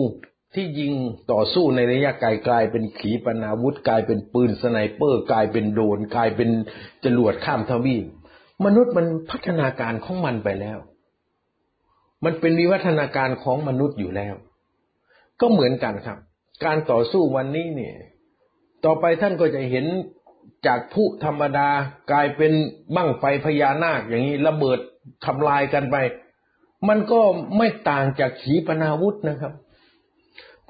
[0.55, 0.93] ที่ยิง
[1.33, 6.51] ต่อสู้ในระยะไกลกลายเป็นขีปนาวุธ กลายเป็นปืน sniper กลายเป็นโดรน กลายเป็น
[7.05, 8.05] จรวดข้ามทวีป
[8.65, 10.79] มนุษย์มันพัฒนาการของมันไปแล้ว
[12.25, 14.35] มันเป็นวิวัฒนาการของมนุษย์อยู่แล้ว
[15.41, 16.19] ก็เหมือนกันครับ
[16.65, 17.97] การต่อสู้วันนี้เนี่ย
[18.85, 19.87] ต่อไปท่านก็จะเห็น
[20.67, 21.69] จากพลุธรรมดา
[22.12, 22.53] กลายเป็น
[22.97, 24.79] บั้งไฟพญานาคอย่างนี้ระเบิด
[25.25, 25.97] ทำลายกันไป
[26.88, 27.21] มันก็
[27.57, 29.53] ไม่ต่างจากขีปนาวุธนะครับ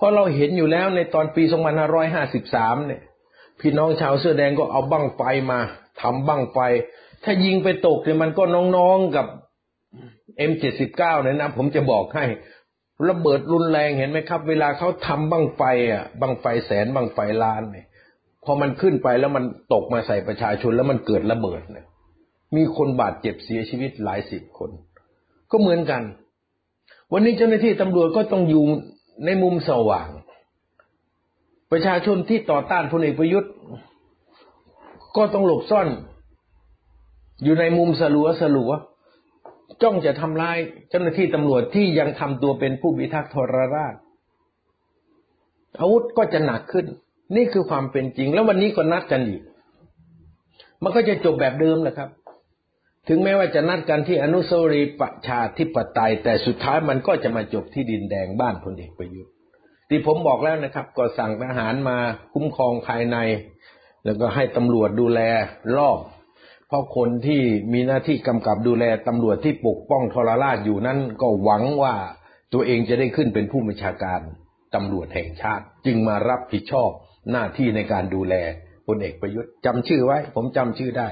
[0.03, 1.43] ราะเราเห็นอยู่แล้วในตอนปี
[2.15, 3.03] 2553 เนี่ย
[3.61, 5.61] พี่น้องชาวเสื้อแดงก็เอาบั้งไฟมา
[6.01, 6.59] ทำบั้งไฟ
[7.25, 8.43] ถ้ายิงไปตกเนี่ยมันก็
[8.77, 9.27] น้องๆกับ
[10.51, 12.25] M79 เนี่ยนะ ผมจะบอกให้
[13.09, 17.87] ระเบิดรุนแรงเห็นไหมครับ เวลาเขาทำบั้งไฟอะบั้งไฟแสนบั้งไฟล้านเนี่ย
[18.45, 21.87] พอมันขึ้นไปแล้วมันตกมาใส่ประชาชนแล้วมันเกิดระเบิดเนี่ย
[22.57, 24.71] มีคนบาดเจ็บเสียชีวิตหลายสิบคน
[25.51, 26.03] ก็เหมือนกัน
[27.13, 28.65] วันนี้เจ้าหน้าที่ตำรวจก็ต้องอยู่
[29.25, 30.09] ในมุมสว่าง
[31.73, 33.53] ประชาชนที่ต่อต้านพลเอกประยุทธ์
[35.17, 35.89] ก็ต้องหลบซ่อน
[37.43, 38.71] อยู่ในมุมสลัวสลัว
[39.83, 43.95] จ้องจะทำลายเจ้าหน้าที่ตำรวจที่ยังทำตัวเป็นผู้พิทักษ์ทรราช
[45.81, 46.87] อาวุธก็จะหนักขึ้น
[47.37, 49.43] นี่คือความเป็นจริง แล้ววันนี้ก็นัดกันอีก
[50.83, 52.09] มันก็จะจบแบบเดิมแหละครับ
[53.09, 59.33] ถึงแม้ว่าจะนัดกันที่อนุสาวรีย์ประชาธิปไตย แต่สุดท้ายมันก็จะมาจบที่ดินแดงบ้านพลเอกประยุทธ์
[59.89, 61.99] ที่ผมบอกแล้วนะครับ ก็สั่งทหารมา
[62.35, 63.17] คุ้มครองภายใน
[64.05, 65.21] แล้วก็ให้ตำรวจดูแล
[65.77, 65.99] รอบ
[66.69, 71.95] เพราะคนที่มีหน้าที่กำกับดูแลตำรวจที่ปกป้องทรราชอยู่นั้นก็หวังว่า
[72.53, 74.21] ตัวเองจะได้ขึ้นเป็นผู้บัญชาการ
[74.75, 76.91] ตำรวจแห่งชาติ จึงมารับผิดชอบ
[77.31, 78.35] หน้าที่ในการดูแล
[78.87, 81.09] พลเอกประยุทธ์จำชื่อไว้ ผมจำชื่อได้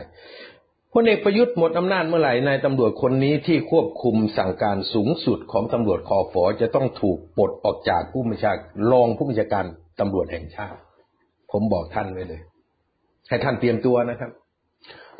[0.94, 8.52] พลเอกประยุทธ์หมดอำนาจเมื่อไหร่นายตำรวจคนนี้ที่ควบคุมสั่งการสูงสุดของตำรวจคอฟอจะต้องถูกปลดออกจากผู้บัญชา
[8.90, 9.64] รองผู้บัญชาการ
[10.00, 10.78] ตำรวจแห่งชาติ
[11.52, 12.40] ผมบอกท่านไว้เลย
[13.28, 14.30] ให้ท่านเตรียมตัวนะครับ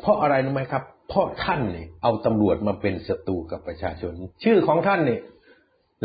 [0.01, 5.21] เพราะอะไรรู้ไหมครับ เพราะท่านเนี่ยเอาตำรวจมาเป็นศัตรูกับประชาชน ชื่อของท่านเนี่ย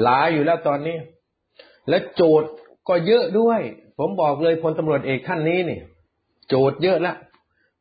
[0.03, 0.97] หลายอยู่แล้วตอนนี้
[1.89, 2.51] และโจทย์
[2.89, 3.61] ก็เยอะด้วย
[3.99, 5.83] ผมบอกเลยพลตำรวจเอกท่านนี้เนี่ย
[6.49, 7.15] โจทย์เยอะละ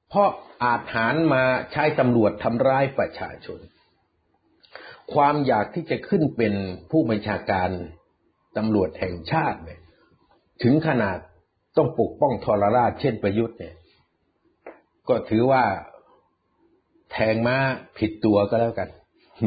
[0.10, 0.30] เพราะ
[0.64, 3.60] อาจหารมาใช้ตำรวจทำร้ายประชาชน
[5.14, 6.54] ความอยากที่จะขึ้นเป็น
[6.92, 7.70] ผู้บัญชาการ
[8.58, 9.80] ตำรวจแห่งชาติเนี่ย
[10.64, 11.18] ถึงขนาด
[11.78, 13.76] ต้องปกป้องทรราชเช่นประยุทธ์เนี่ย
[15.10, 15.64] ก็ถือว่า
[17.12, 17.58] แทงม้า
[17.98, 18.90] ผิดตัวก็แล้วกัน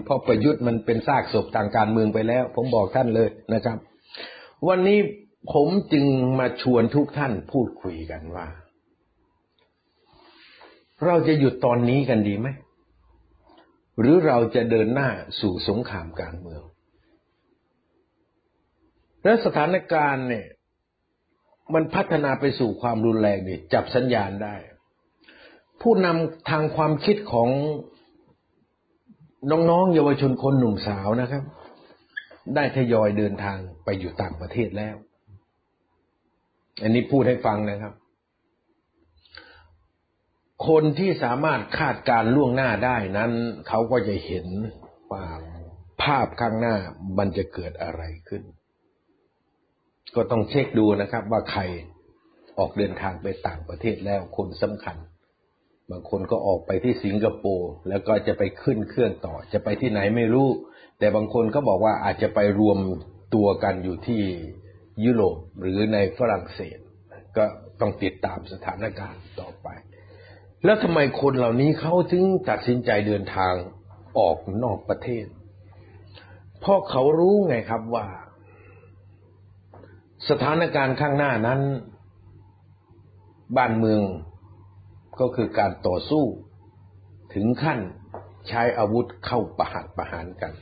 [0.04, 3.78] เพราะประยุทธ์มันเป็นซากศพทางการเมืองไปแล้ว ผมบอกท่านเลยนะครับ
[4.68, 4.98] วันนี้
[5.52, 6.06] ผมจึง
[6.38, 8.46] มาชวนทุกท่านพูดคุยกันว่า
[11.06, 12.48] เราจะหยุดตอนนี้กันดีไหม
[14.00, 15.08] หรือเราจะเดินหน้า
[15.40, 16.62] สู่สงครามการเมือง
[19.24, 20.46] และสถานการณ์เนี่ย
[21.74, 24.54] มันพัฒนาไปสู่ความรุนแรงเนี่ยจับสัญญาณได้
[25.82, 27.48] ผู้นำทางความคิดของ
[29.50, 31.42] น้องๆเยาวชนคนหนุ่มสาวนะครับ
[32.54, 34.96] ได้ทยอยเดินทางไปอยู่ต่างประเทศแล้ว
[36.82, 37.94] อันนี้พูดให้ฟังนะครับ
[40.66, 43.32] คนที่สามารถคาดการล่วงหน้าได้นั้น
[43.68, 44.46] เขาก็จะเห็น
[45.12, 45.24] ว่า
[46.02, 46.76] ภาพข้างหน้า
[47.18, 48.42] มันจะเกิดอะไรขึ้น
[50.14, 51.62] ก็ต้องเช็คดูนะครับ ว่าใคร
[52.58, 54.96] ออกเดินทางไปต่างประเทศแล้วคนสำคัญ
[55.90, 60.48] บางคนก็ออกไปที่สิงคโปร์แล้วก็จะไปขึ้นเครื่องต่อ จะไปที่ไหนไม่รู้
[60.98, 62.78] แต่บางคนก็บอกว่าอาจจะไปรวม
[63.34, 64.22] ตัวกันอยู่ที่
[65.04, 66.78] ยุโรปหรือในฝรั่งเศส
[67.36, 67.44] ก็
[67.80, 69.68] ต้องติดตามสถานการณ์ต่อไป
[70.64, 73.54] แล้วทำไมคนเหล่านี้เขาถึงตัดสินใจเดินทาง
[74.18, 75.26] ออกนอกประเทศ
[76.60, 78.06] เพราะเขารู้ไงครับว่า
[80.28, 81.60] สถานการณ์ข้างหน้านั้น
[83.56, 84.02] บ้านเมือง
[85.20, 86.24] ก็คือการต่อสู้
[87.34, 87.78] ถึงขั้น
[88.48, 90.52] ใช้อาวุธเข้าประหัตประหารกัน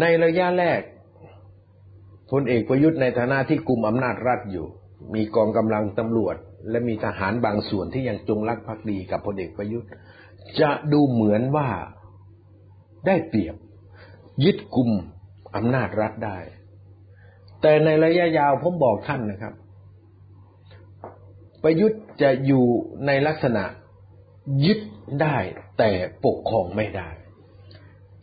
[0.00, 0.80] ในระยะแรก
[2.30, 4.66] พลเอกประยุทธ์ในฐานะที่กลุ่มอำนาจรัฐอยู่
[5.14, 6.36] มีกองกำลังตำรวจ
[6.70, 9.90] และมีทหารบางส่วนที่ยังจงรักภักดีกับพลเอกประยุทธ์
[10.60, 11.68] จะดูเหมือนว่า
[13.06, 13.56] ได้เปรียบ
[14.44, 14.90] ยึดกลุ่ม
[15.56, 16.38] อำนาจรัฐได้
[17.62, 19.54] แต่ในระยะยาวผมบอกท่านนะครับ
[21.62, 22.64] ประยุทธ์จะอยู่
[23.06, 23.64] ในลักษณะ
[24.64, 24.78] ยึด
[25.22, 25.36] ได้
[25.78, 25.90] แต่
[26.24, 27.08] ปกครองไม่ได้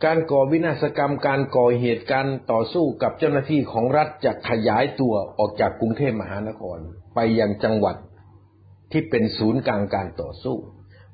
[0.04, 6.78] การก่อวินาศกรรมการก่อเหตุการต่อสู้กับเจ้าหน้าที่ของรัฐจะขยายตัวออกจากกรุงเทพมหานคร
[7.14, 7.96] ไปยังจังหวัด
[8.90, 10.56] ที่เป็นศูนย์กลางการต่อสู้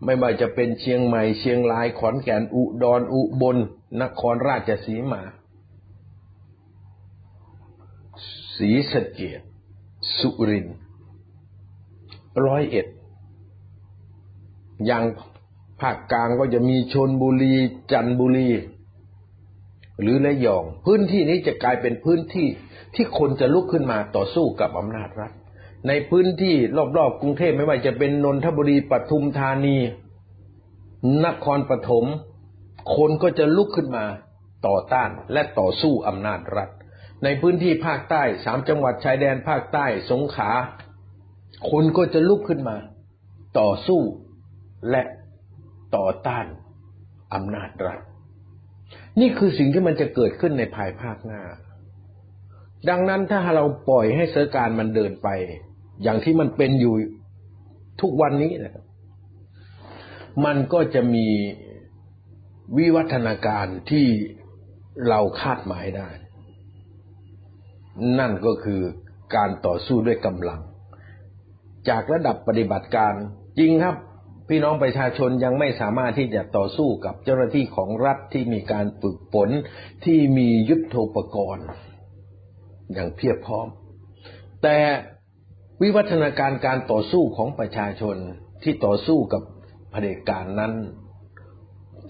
[0.04, 3.56] ไม่ว่าจะเป็นเชียงใหม่ เชียงรายขอนแก่นอุดรออุบล
[4.02, 5.22] นครราชสีมา
[8.56, 9.40] ศรีสะเกด
[10.18, 10.76] สุรินร์
[12.46, 12.86] ร้อยเอ็ด
[14.86, 15.04] อย่าง
[15.80, 17.54] ภาคกลางก็จะมีชนบุรี
[17.92, 18.48] จันทบุรี
[20.00, 22.48] หรือระยอง พื้นที่นี้จะกลายเป็นพื้นที่
[22.94, 25.32] ที่คนจะลุกขึ้นมาต่อสู้กับอำนาจรัฐ
[25.88, 26.56] ในพื้นที่
[26.96, 29.76] รอบๆกรุงเทพไม่ว่าจะเป็นนนทบุรีปทุมธานี
[31.24, 32.06] นครปฐม
[32.96, 34.04] คนก็จะลุกขึ้นมา
[34.66, 36.68] ต่อต้านและต่อสู้อำนาจรัฐ
[37.24, 40.50] ในพื้นที่ภาคใต้สามจังหวัดชายแดนภาคใต้สงขลา
[41.70, 42.76] คนก็จะลุกขึ้นมา
[43.58, 44.00] ต่อสู้
[44.90, 45.02] และ
[45.96, 46.46] ต่อต้าน
[47.34, 48.00] อำนาจรัฐ
[49.20, 51.42] นี่คือสิ่งที่มันจะเกิดขึ้นในภายภาคหน้า
[52.88, 55.28] ดังนั้นถ้าเราปล่อยให้สถานการณ์มันเดินไป
[56.02, 56.94] อย่างที่มันเป็นอยู่
[58.00, 58.84] ทุกวันนี้นะครับ
[60.44, 61.26] มันก็จะมี
[62.78, 64.06] วิวัฒนาการที่
[65.08, 66.08] เราคาดหมายได้
[68.18, 68.80] นั่นก็คือ
[69.36, 70.60] การต่อสู้ด้วยกำลัง
[71.88, 73.14] จากระดับปฏิบัติการ
[73.58, 73.96] จริงครับ
[74.48, 79.50] พี่น้องประชาชนยังไม่สามารถที่จะต่อสู้กับเจ้าหน้าที่ของรัฐที่มีการฝึกฝน
[80.04, 81.66] ที่มียุทธโภกรณ์
[82.92, 83.66] อย่างเพียบพร้อม
[84.62, 84.76] แต่
[85.82, 88.16] วิวัฒนาการการต่อสู้ของประชาชน
[88.62, 89.42] ที่ต่อสู้กับ
[89.90, 90.72] เผด็จการนั้น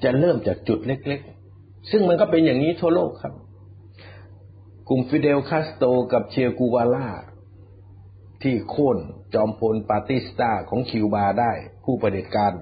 [0.02, 3.34] จะเริ่มจากจุดเล็กๆ ซึ่งมันก็เป็นอย่างนี้ทั่วโลกครับ
[4.88, 7.08] กลุ่มฟิเดลคาสโตกับเชียกูวาล่า
[8.42, 8.98] ที่โค่น
[9.34, 11.52] จอมพลปาติสตาของคิวบาได้
[11.84, 12.52] ผู้ประเด็จการ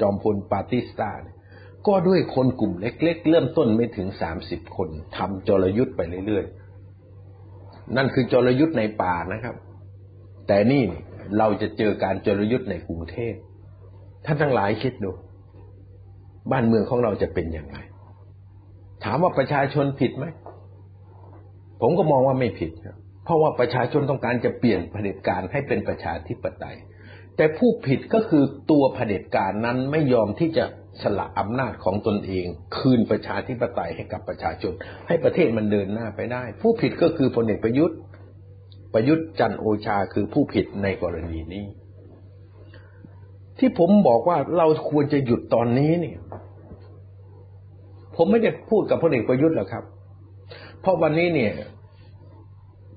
[0.00, 1.10] จอมพลปาติสตา
[1.86, 9.56] ก็ด้วยคนกลุ่มเล็ก ๆ เริ่มต้นไม่ถึงสามสิบคนทำจรยุทธ์ไปเรื่อยๆ นั่นคือจรยุทธ์ในป่านะครับ
[10.48, 10.82] แต่นี่
[11.38, 13.34] เราจะเจอการจรยุทธ์ในกรุงเทพ
[14.24, 15.10] ท่านทั้งหลายคิดดู
[16.50, 17.78] บ้านเมืองของเราจะเป็นอย่างไร
[19.04, 20.26] ถามว่าประชาชนผิดไหม
[21.80, 26.76] ผมก็มองว่าไม่ผิดครับเพราะว่าประชาชนต้องการจะเปลี่ยนเผด็จการให้เป็นประชาธิปไตย
[27.36, 30.64] แต่ผู้ผิดก็คือตัวเผด็จการนั้นไม่ยอมที่จะ
[31.02, 34.72] สละอำนาจของตนเอง คืนประชาธิปไตยให้กับประชาชน
[35.08, 37.96] ให้ประเทศมันเดินหน้าไปได้ ผู้ผิดก็คือพลเอกประยุทธ์
[38.92, 41.64] ประยุทธ์จันโอชาคือผู้ผิดในกรณีนี้
[43.58, 46.18] ที่ผมบอกว่าเราควรจะหยุดตอนนี้เนี่ย
[48.16, 49.84] ผมไม่ได้พูดกับพลเอกประยุทธ์หรอกครับ
[50.80, 51.52] เพราะวันนี้เนี่ย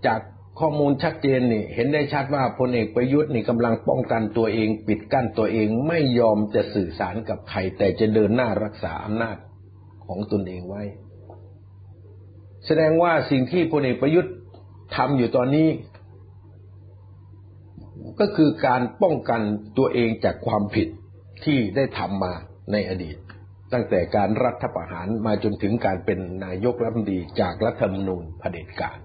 [0.05, 0.19] จาก
[0.59, 9.37] ข้อมูลชัดเจนนี่ เห็นได้ชัดว่าพลเอกประยุทธ์นี่กำลังป้องกันตัวเอง ปิดกั้นตัวเองไม่ยอมจะสื่อสารกับใคร แต่จะเดินหน้ารักษาอำนาจ
[10.05, 10.83] ของตนเองไว้
[12.65, 14.33] แสดงว่าสิ่งที่พลเอกประยุทธ์
[14.95, 15.67] ทำอยู่ตอนนี้
[18.19, 19.41] ก็คือการป้องกัน
[19.77, 20.87] ตัวเองจากความผิด
[21.43, 22.33] ที่ได้ทำมา
[22.71, 23.17] ในอดีต
[23.73, 28.97] ตั้งแต่การรัฐประหารมาจนถึงการเป็นนายกรัฐมนตรีจากรัฐธรรมนูญเผด็จการ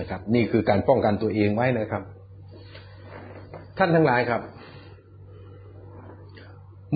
[0.00, 2.02] นะครับ นี่คือการป้องกันตัวเองไว้นะครับ
[3.78, 4.42] ท่านทั้งหลายครับ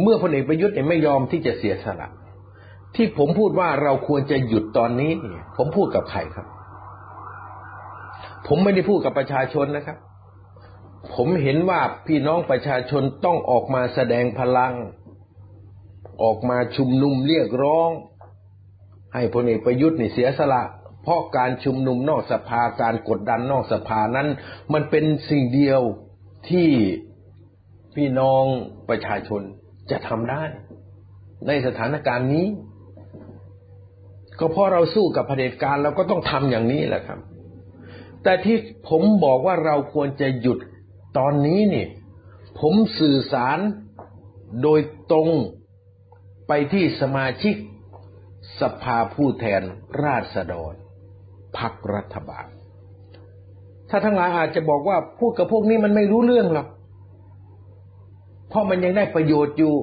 [0.02, 2.08] เมื่อพลเอกประยุทธ์ไม่ยอมที่จะเสียสละ
[2.96, 5.12] ที่ผมพูดว่าเราควรจะหยุดตอนนี้
[5.56, 6.46] ผมพูดกับใครครับ
[8.46, 9.98] ผมไม่ได้พูดกับประชาชนนะครับ
[11.14, 14.74] ผมเห็นว่าพี่น้องประชาชนต้องออกมาแสดงพลัง
[16.22, 17.90] ออกมาชุมนุมเรียกร้อง
[19.14, 20.62] ให้พลเอกประยุทธ์นี่เสียสละ
[21.02, 24.28] เพราะการชุมนุมนอกสภาการกดดันนอกสภานั้น
[24.72, 25.80] มันเป็นสิ่งเดียว
[26.48, 26.68] ที่
[27.94, 28.44] พี่น้อง
[28.88, 29.42] ประชาชน
[29.90, 30.42] จะทำได้
[31.46, 32.46] ในสถานการณ์นี้
[34.40, 37.18] ก็เพราะเราสู้กับเผด็จการเราก็ต้องทำอย่างนี้แหละครับ
[38.24, 38.56] แต่ที่
[38.88, 40.58] ผมบอกว่าเราควรจะหยุด
[41.18, 41.86] ตอนนี้นี่
[42.60, 43.58] ผมสื่อสาร
[44.62, 44.80] โดย
[45.12, 45.28] ตรง
[46.48, 47.54] ไปที่สมาชิก
[48.60, 49.62] สภาผู้แทน
[50.02, 50.72] ราษฎร
[51.56, 52.46] พักรัฐบาล
[53.90, 56.68] ถ้าทั้งหลายอาจจะบอกว่าพูดกับพวกนี้มันไม่รู้เรื่องหรอก
[58.48, 59.74] เพราะมันยังได้ประโยชน์อยู่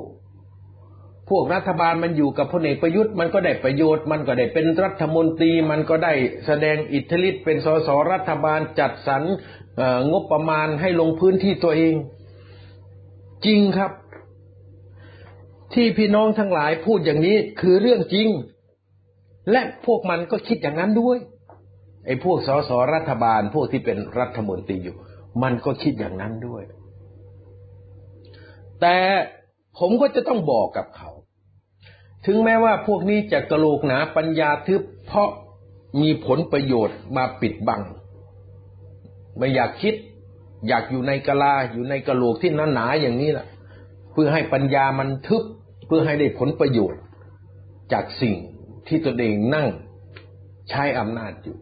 [1.32, 6.14] พวกรัฐบาลมันอยู่กับพลเอกประยุทธ์มันก็ได้ประโยชน์ มันก็ได้เป็นรัฐมนตรี มันก็ได้
[6.46, 9.24] แสดงอิทธิฤทธิ์เป็นสสรัฐบาลจัดสรร
[10.12, 11.94] งบประมาณให้ลงพื้นที่ตัวเอง
[13.46, 13.92] จริงครับ
[15.74, 18.28] ที่พี่น้องทั้งหลายพูดอย่างนี้คือเรื่องจริง
[19.52, 21.18] และพวกมันก็คิดอย่างนั้นด้วย
[22.06, 24.98] ไอ้พวกสสรัฐบาลพวกที่เป็นรัฐมนตรีอยู่
[25.44, 26.64] มันก็คิดอย่างนั้นด้วย
[28.82, 28.98] แต่
[29.80, 31.11] ผมก็จะต้องบอกกับเขา
[32.26, 35.30] ถึงแม้ว่าพวกนี้จะกระโหลกหนาปัญญาทึบเพราะ
[36.02, 37.82] มีผลประโยชน์มาปิดบัง
[39.38, 39.96] ไม่อยากคิด
[40.68, 43.48] อยากอยู่ในกะลาอยู่ในกระโหลกที่หนาๆอย่างนี้แหละ
[44.12, 45.44] เพื่อให้ปัญญามันทึบ
[45.86, 47.02] เพื่อให้ได้ผลประโยชน์
[47.94, 48.36] จากสิ่ง
[48.88, 49.68] ที่ตนเองนั่ง
[50.70, 51.58] ใช้อำนาจอยู่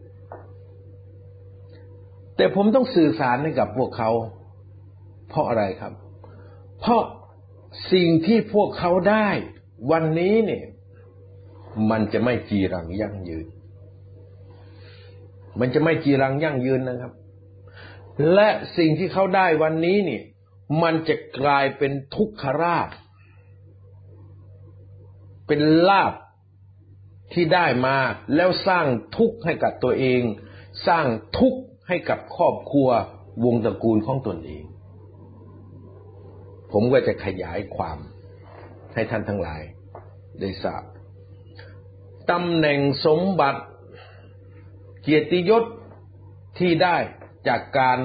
[2.36, 4.10] แต่ผมต้องสื่อสารให้กับพวกเขา
[5.28, 5.92] เพราะอะไรครับ
[6.80, 7.02] เพราะ
[7.92, 9.28] สิ่งที่พวกเขาได้
[9.90, 10.64] วันนี้เนี่ย
[11.90, 13.46] มันจะไม่จีรังยั่งยืน
[15.60, 17.12] มันจะไม่จีรังยั่งยืนนะครับ
[18.34, 20.22] และสิ่งที่เขาได้วันนี้เนี่ย
[20.82, 22.88] มันจะกลายเป็นทุกขราบ
[25.46, 26.14] เป็นลาบ
[27.32, 27.96] ที่ได้มา
[28.34, 30.22] แล้วสร้างทุกข์ให้กับตัวเอง
[30.86, 31.06] สร้าง
[31.38, 32.88] ทุกข์ให้กับครอบครัว
[33.44, 34.64] วงตระกูลของตนเอง
[36.72, 37.98] ผมก็จะขยายความ
[38.94, 39.62] ให้ท่านทั้งหลาย
[40.40, 40.82] ได้ทราบ
[42.30, 43.62] ตำแหน่งสมบัติ
[45.02, 45.64] เกียรติยศ
[46.58, 46.96] ที่ได้
[47.48, 47.98] จากการ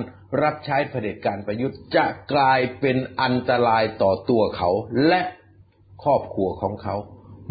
[0.43, 4.69] รับใช้เผด็จการประยุทธ์จะกลายเป็นอันตรายต่อตัวเขา
[5.07, 5.21] และ
[6.03, 6.95] ครอบครัวของเขา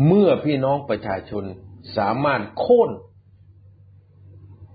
[0.06, 1.44] เมื่อพี่น้องประชาชน
[1.96, 2.90] สามารถโค่น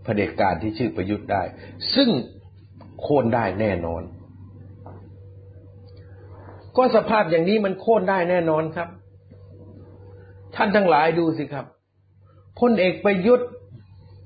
[0.03, 1.43] เผด็จการที่ชื่อประยุทธ์ได้
[1.95, 2.09] ซึ่ง
[3.01, 4.01] โค่นได้แน่นอน
[6.79, 8.87] ก็สภาพอย่างนี้มันโค่นได้แน่นอนครับ
[10.55, 11.65] ท่านทั้งหลายดูสิครับ
[12.59, 13.47] พลเอกประยุทธ์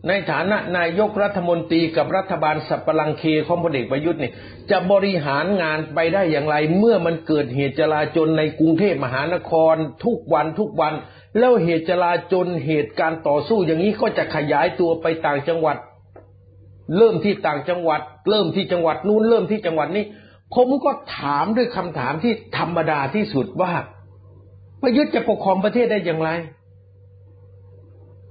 [0.08, 4.34] ในฐานะนายกรัฐมนตรีกับรัฐบาลสัปลังเคของพลเอกประยุทธ์เนี่ย
[4.72, 10.94] จะบริหารงานไปได้อย่างไร เมื่อมันเกิดเหตุจลาจลในกรุงเทพมหานคร ทุกวันทุกวัน
[11.38, 15.78] แล้วเหตุจลาจลเหตุการต่อสู้อย่างนี้ก็จะขยายตัวไปต่างจังหวัด
[16.98, 20.06] เริ่มที่ต่างจังหวัด เริ่มที่จังหวัดนู้นเริ่มที่จังหวัดนี้
[20.56, 23.74] ผมก็ถามด้วยคำถามที่ธรรมดาที่สุดว่า
[24.82, 26.30] ประยุทธ์จะปกครองประเทศได้อย่างไร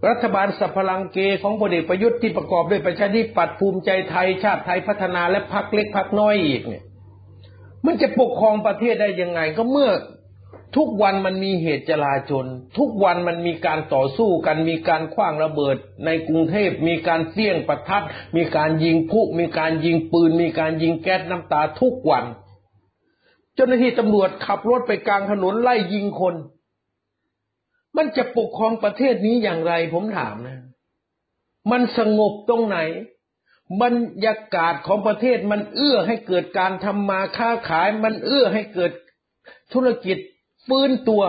[0.08, 6.84] รัฐบาลสัพพลังเกของพลเอกประยุทธ์ที่ประกอบด้วยประชาธิปัตย์ภูมิใจไทยชาติไทยพัฒนาและพรรคเล็กพรรคน้อยอีกเนี่ย
[7.86, 9.90] มันจะปกครองประเทศได้ยังไง ก็เมื่อ
[10.76, 12.46] ทุกวันมันมีเหตุจลาจล
[12.78, 18.04] ทุกวันมันมีการต่อสู้กัน มีการคว้างระเบิด ในกรุงเทพมีการเสี่ยงประทัด
[18.36, 22.24] มีการยิงพุมีการยิงปืน มีการยิงแก๊สน้ำตาทุกวัน
[23.54, 26.34] เจ้าหน้าที่ตำรวจขับรถไปกลางถนนไล่ยิงคน
[27.96, 30.60] มันจะปกครองประเทศนี้อย่างไรผมถามนะ
[31.70, 32.78] มันสงบตรงไหน
[33.82, 33.94] บรร
[34.26, 38.92] ยากาศของประเทศมันเอื้อให้เกิดการทำมาค้าขาย มันเอื้อให้เกิด
[39.72, 40.18] ธุรกิจ
[40.66, 41.22] ฟื้นตัว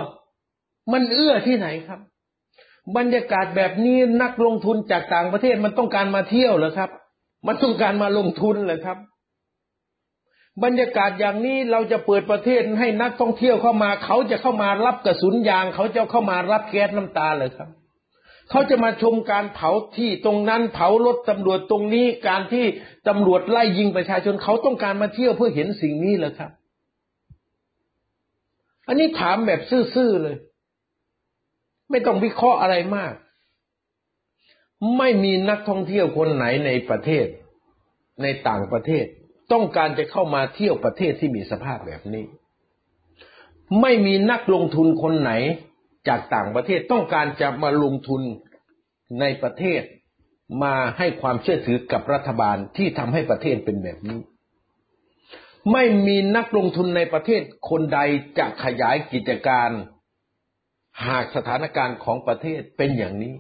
[0.93, 2.00] มันเอื้อที่ไหนครับ
[2.98, 6.89] บรรยากาศแบบนี้นักลงทุนจากต่างประเทศมันต้องการมาเที่ยวเหรอครับ
[7.48, 8.98] มันต้องการมาลงทุนเหรอครับ
[10.63, 17.69] บรรยากาศอย่างนี้เราจะเปิดประเทศให้นักท่องเที่ยวเข้ามา เขาจะเข้ามารับกระสุนยาง เขาจะเข้ามารับแก๊สน้ำตาเลยครับ
[18.50, 22.65] เขาจะมาชมการเผาที่ตรงนั้นเผารถตำรวจตรงนี้การที่
[23.08, 26.52] ตำรวจไล่ยิงประชาชนเขาต้องการมาเที่ยวเพื่อเห็นสิ่งนี้เหรอครับ
[28.88, 30.38] อันนี้ถามแบบซื่อๆเลย
[31.89, 33.13] ไม่ต้องวิเคราะห์อะไรมาก
[34.98, 37.26] ไม่มีนักท่องเที่ยวคนไหนในประเทศ
[38.22, 39.06] ในต่างประเทศ
[39.52, 42.26] ต้องการจะเข้ามาเที่ยวประเทศที่มีสภาพแบบนี้
[43.82, 45.32] ไม่มีนักลงทุนคนไหน
[46.08, 48.22] จากต่างประเทศต้องการจะมาลงทุน
[49.19, 49.82] ในประเทศ
[50.63, 54.19] มาให้ความเชื่อถือกับรัฐบาลที่ทำให้ประเทศเป็นแบบนี้
[55.71, 57.99] ไม่มีนักลงทุนในประเทศคนใด
[58.38, 59.69] จะขยายกิจการ
[61.06, 63.36] หากสถานการณ์ของประเทศเป็นอย่างนี้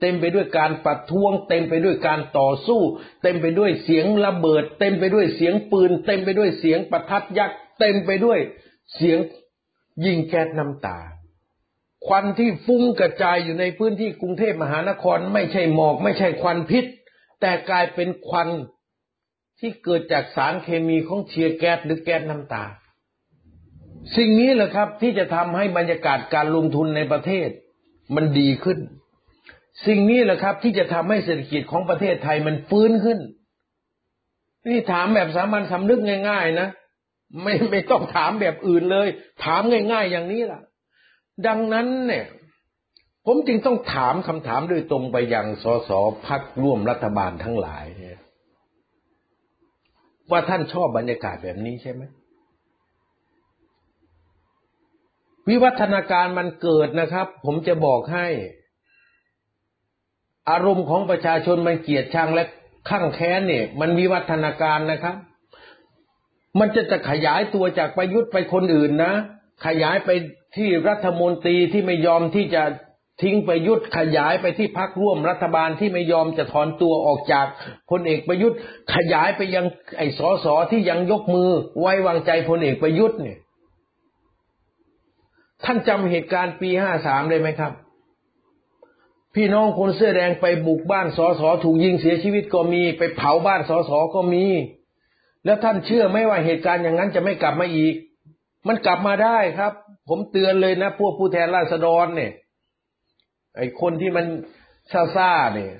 [0.00, 2.80] เต็มไปด้วยการประท้วง เต็มไปด้วยการต่อสู้
[3.22, 8.38] เต็มไปด้วยเสียงระเบิด เต็มไปด้วยเสียงปืน เต็มไปด้วยเสียงประทัดยักษ์เต็มไปด้วย
[8.94, 9.18] เสียง
[10.04, 10.98] ยิงแก๊สน้ำตา
[12.06, 16.84] ควันที่ฟุ้งกระจายอยู่ในพื้นที่กรุงเทพมหานครไม่ใช่หมอกไม่ใช่ควันพิษ
[17.40, 18.48] แต่กลายเป็นควัน
[19.60, 22.64] ที่เกิดจากสารเคมีของเชียร์แก๊สหรือแก๊สน้ำตา
[24.16, 27.48] สิ่งนี้แหละครับที่จะทำให้บรรยากาศการลงทุนในประเทศ
[28.14, 28.78] มันดีขึ้น
[29.86, 33.18] สิ่งนี้แหละครับ ที่จะทำให้เศรษฐกิจของประเทศไทยมันฟื้นขึ้น
[34.70, 36.68] นี่ถามแบบสามัญสำนึกง่าย ๆ นะ
[37.42, 39.08] ไม่ไม่ต้องถามแบบอื่นเลย
[39.44, 40.60] ถามง่าย ๆ อย่างนี้ล่ะ
[41.46, 42.26] ดังนั้นเนี่ย
[43.26, 45.90] ผมจึงต้องถามคำถามโดยตรงไปยังสส
[46.26, 48.09] พักร่วมรัฐบาลทั้งหลายเนี่ย
[50.30, 52.02] ว่าท่านชอบบรรยากาศแบบนี้ใช่ไหม
[55.48, 58.26] วิวัฒนาการมันเกิดนะครับ ผมจะบอกให้
[60.50, 62.44] อารมณ์ของประชาชนมันเกลียดชังและ
[62.88, 65.16] ข้างแค้นเนี่ย มันวิวัฒนาการนะครับ
[66.58, 69.12] มันจะจะขยายตัวจากประยุทธ์ไปคนอื่นนะ
[69.66, 70.10] ขยายไป
[70.56, 72.62] ที่รัฐมนตรีที่ไม่ยอมที่จะ
[73.22, 77.46] ทิ้งประยุทธ์ขยายไปที่พักร่วมรัฐบาลที่ไม่ยอมจะถอนตัวออกจาก
[77.90, 78.58] พลเอกประยุทธ์
[78.94, 79.64] ขยายไปยัง
[79.98, 81.50] ไอ้สอสอที่ยังยกมือ
[81.80, 83.38] ไว้วางใจพลเอกประยุทธ์เนี่ย
[85.64, 87.72] ท่านจำเหตุการณ์ปีห้าสามได้ไหมครับ
[89.34, 94.44] พี่น้องคนเสื้อแดงไปบุกบ้านสอสอถูกยิงเสียชีวิตก็มี ไปเผาบ้านสอสอก็มี
[95.44, 97.94] แล้วท่านเชื่อไหมว่าเหตุการณ์อย่างนั้นจะไม่กลับมาอีก
[98.68, 99.72] มันกลับมาได้ครับ
[100.08, 102.32] ผมเตือนเลยนะ พวกผู้แทนราษฎรเนี่ย
[103.56, 104.26] ไอ้คนที่มัน
[105.16, 105.72] ซ่าๆเนี่ย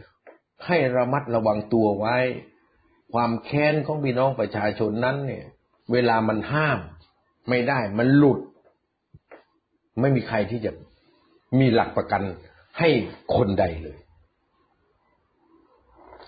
[0.67, 2.17] ให้ระมัดระวังตัวไว้
[3.13, 5.45] ความแค้นของพี่น้องประชาชนนั้นเนี่ย
[5.93, 6.79] เวลามันห้าม
[7.49, 8.39] ไม่ได้มันหลุด
[10.01, 10.71] ไม่มีใครที่จะ
[11.59, 12.23] มีหลักประกัน
[12.79, 12.89] ให้
[13.37, 13.99] คนใดเลย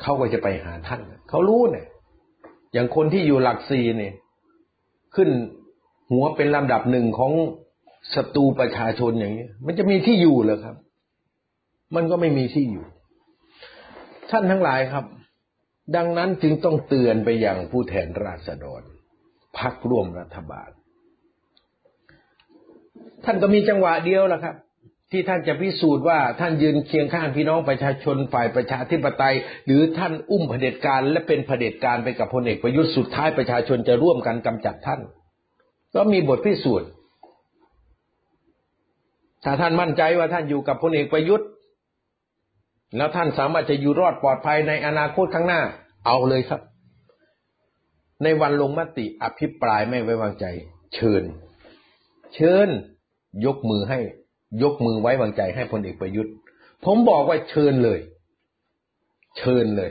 [0.00, 1.86] เขาก็จะไปหาท่านเขารู้เนี่ย
[2.72, 4.14] อย่างคนที่อยู่หลักสี่เนี่ย
[5.14, 5.28] ขึ้น
[6.10, 7.32] หัวเป็นลำดับหนึ่งของ
[8.14, 10.76] ศัตรูประชาชนอย่างนี้ มันจะมีที่อยู่เหรอครับ
[11.94, 12.86] มันก็ไม่มีที่อยู่
[14.30, 15.04] ท่านทั้งหลายครับ
[15.96, 18.82] ดังนั้นจึงต้องเตือนไปอย่างผู้แทนราษฎร
[19.58, 20.70] พักร่วมรัฐบาล
[23.24, 24.56] ท่านก็มีจังหวะเดียวละครับ
[25.10, 29.34] ที่ท่านจะพิสูจน์ว่าท่านยืนเคียงข้างพี่น้องประชาชนฝ่ายประชาธิปไตย
[29.66, 35.00] หรือท่านอุ้มเผด็จการ และเป็นเผด็จการไปกับพลเอกประยุทธ์สุดท้ายประชาชนจะร่วมกันกำจัดท่าน
[35.94, 36.88] ก็มีบทพิสูจน์
[39.44, 41.48] ถ้าท่านมั่นใจว่าท่านอยู่กับพลเอกประยุทธ์
[42.96, 45.62] แล้วท่านสามารถจะอยู่รอดปลอดภัยในอนาคตข้างหน้า
[46.06, 46.60] เอาเลยครับ
[48.22, 50.46] ในวันลงมติอภิปรายไม่ไว้วางใจ
[50.94, 51.22] เชิญ
[52.34, 52.68] เชิญ
[53.46, 53.98] ยกมือให้
[54.62, 56.32] ยกมือไว้วางใจให้พลเอกประยุทธ์
[56.84, 58.00] ผมบอกว่าเชิญเลย
[59.38, 59.90] เชิญเลย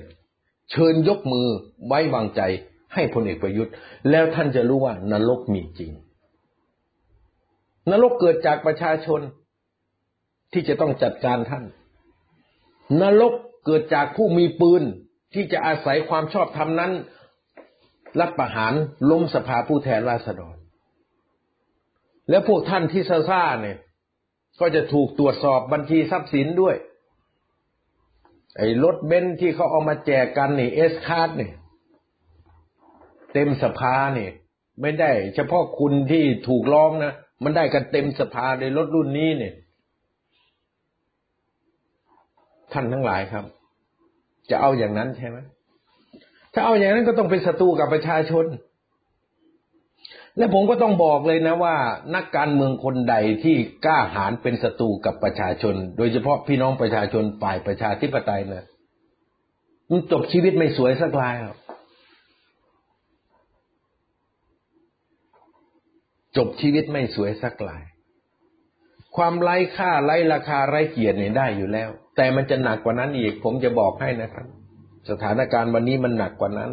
[0.72, 1.47] เชิญยกมือ
[1.88, 2.41] ไว้วางใจ
[2.93, 3.74] ให้พลเอกประยุทธ์
[4.10, 5.91] แล้วท่านจะรู้ว่านรกมีจริง
[7.91, 9.22] นรกเกิดจากประชาชน
[10.54, 11.64] ที่จะต้องจัดการท่าน
[13.01, 13.34] นรก
[13.65, 14.84] เกิดจากผู้มีปืน
[15.34, 16.91] ที่จะอาศัยความชอบธรรมนั้น
[18.19, 18.73] รับประหาร
[19.09, 20.55] ล้มสภาผู้แทนราษฎร
[22.29, 23.77] แล้วพวกท่านที่ซ่าเนี่ย
[24.59, 26.75] ก็จะถูกตรวจสอบบัญชีทรัพย์สินด้วย
[28.57, 31.53] ไอ้รถเบนซ์ที่เขาเอามาแจกกันนี่ S-Class เนี่ย
[33.34, 34.32] เต็มสภาเนี่ย
[34.82, 37.13] ไม่ได้ เฉพาะคุณที่ถูกร้องนะ
[37.43, 39.53] มันได้กันเต็มสภาในรถรุ่นนี้เนี่ย
[42.74, 43.45] ท่านทั้งหลายครับ
[44.49, 45.38] จะเอาอย่างนั้นใช่ไหม
[46.53, 48.45] ถ้าเอาอย่างนั้นก็ต้องเป็นศัตรูกับประชาชน
[50.38, 51.76] และผมก็ต้องบอกเลยนะว่า
[52.15, 53.55] นักการเมืองคนใดที่
[53.86, 58.65] กล้าหาญเป็นศัตรูกับประชาชน โดยเฉพาะพี่น้องประชาชนฝ่ายประชาธิปไตยนะ
[59.89, 61.57] มันจบชีวิตไม่สวยสักลายครับ
[66.38, 67.84] จบชีวิตไม่สวยสักลาย
[69.15, 74.45] ความไร้ค่าไร้ราคาไร้เกียรติเนี่ยได้อยู่แล้ว แต่มันจะหนักกว่านั้นอีก ผมจะบอกให้นะครับ
[75.09, 76.72] สถานการณ์วันนี้มันหนักกว่านั้น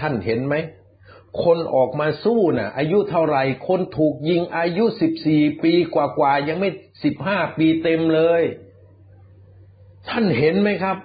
[0.00, 0.54] ท่านเห็นไหม
[1.44, 6.70] คนออกมาสู้นะ่ะ อายุเท่าไหร่ คนถูกยิงอายุสิบสี่ปีกว่าๆยังไม่
[7.04, 8.42] สิบห้าปีเต็มเลย
[10.08, 10.96] ท่านเห็นไหมครับ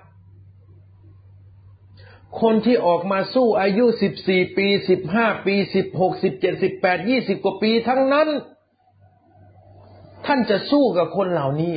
[2.41, 8.27] คนที่ออกมาสู้อายุสิบสี่ปีสิบห้าปีสิบหกสิบเจ็ดสิบแปดยี่สิบกว่าปีทั้งนั้น
[10.25, 11.73] ท่านจะสู้กับคนเหล่านี้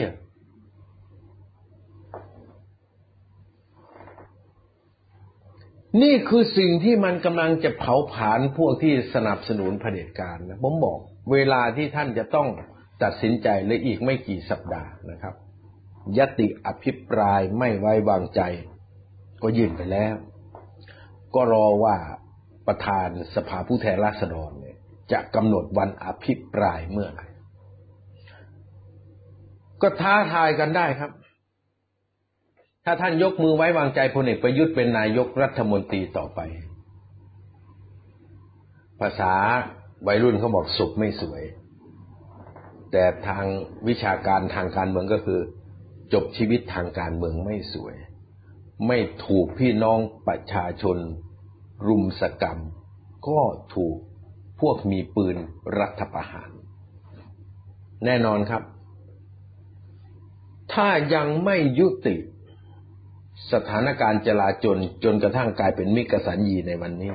[6.00, 10.98] นี่คือสิ่งที่มันกำลังจะเผาผลาญพวกที่สนับสนุนเผด็จการนะผมบอก
[11.32, 12.48] เวลาที่ท่านจะต้อง
[13.02, 15.34] ตัดสินใจเลยอีกไม่กี่สัปดาห์นะครับ
[16.18, 18.40] ยติอภิปรายไม่ไว้วางใจ
[19.42, 20.14] ก็ยื่นไปแล้ว
[21.34, 21.96] ก็รอว่า
[22.66, 24.76] ประธานสภาผู้แทนราษฎรเนี่ย
[25.12, 27.26] จะกำหนดวันอภิปรายเมื่อไหร่
[29.82, 31.10] ก็ท้าทายกันได้ครับ
[32.84, 36.40] ถ้าท่านยกมือไว้วางใจพลเอกประยุทธ์เป็นนายกรัฐมนตรีต่อไป
[39.00, 39.32] ภาษา
[40.06, 41.42] วัยรุ่นเขาบอกสุขไม่สวย
[42.92, 43.44] แต่ทาง
[43.88, 45.40] วิชาการทางการเมืองก็คือ
[46.12, 47.94] จบชีวิตทางการเมืองไม่สวย
[48.86, 50.96] ไม่ถูกพี่น้องประชาชน
[51.86, 52.58] รุมสกรรม
[53.28, 53.40] ก็
[53.74, 53.96] ถูก
[54.60, 55.36] พวกมีปืน
[55.78, 56.50] รัฐประหาร
[58.04, 58.62] แน่นอนครับ
[60.72, 62.16] ถ้ายังไม่ยุติ
[63.52, 67.12] สถานการณ์จลาจลจนกระทั่งกลายเป็นมิกสัญญีในวันนี้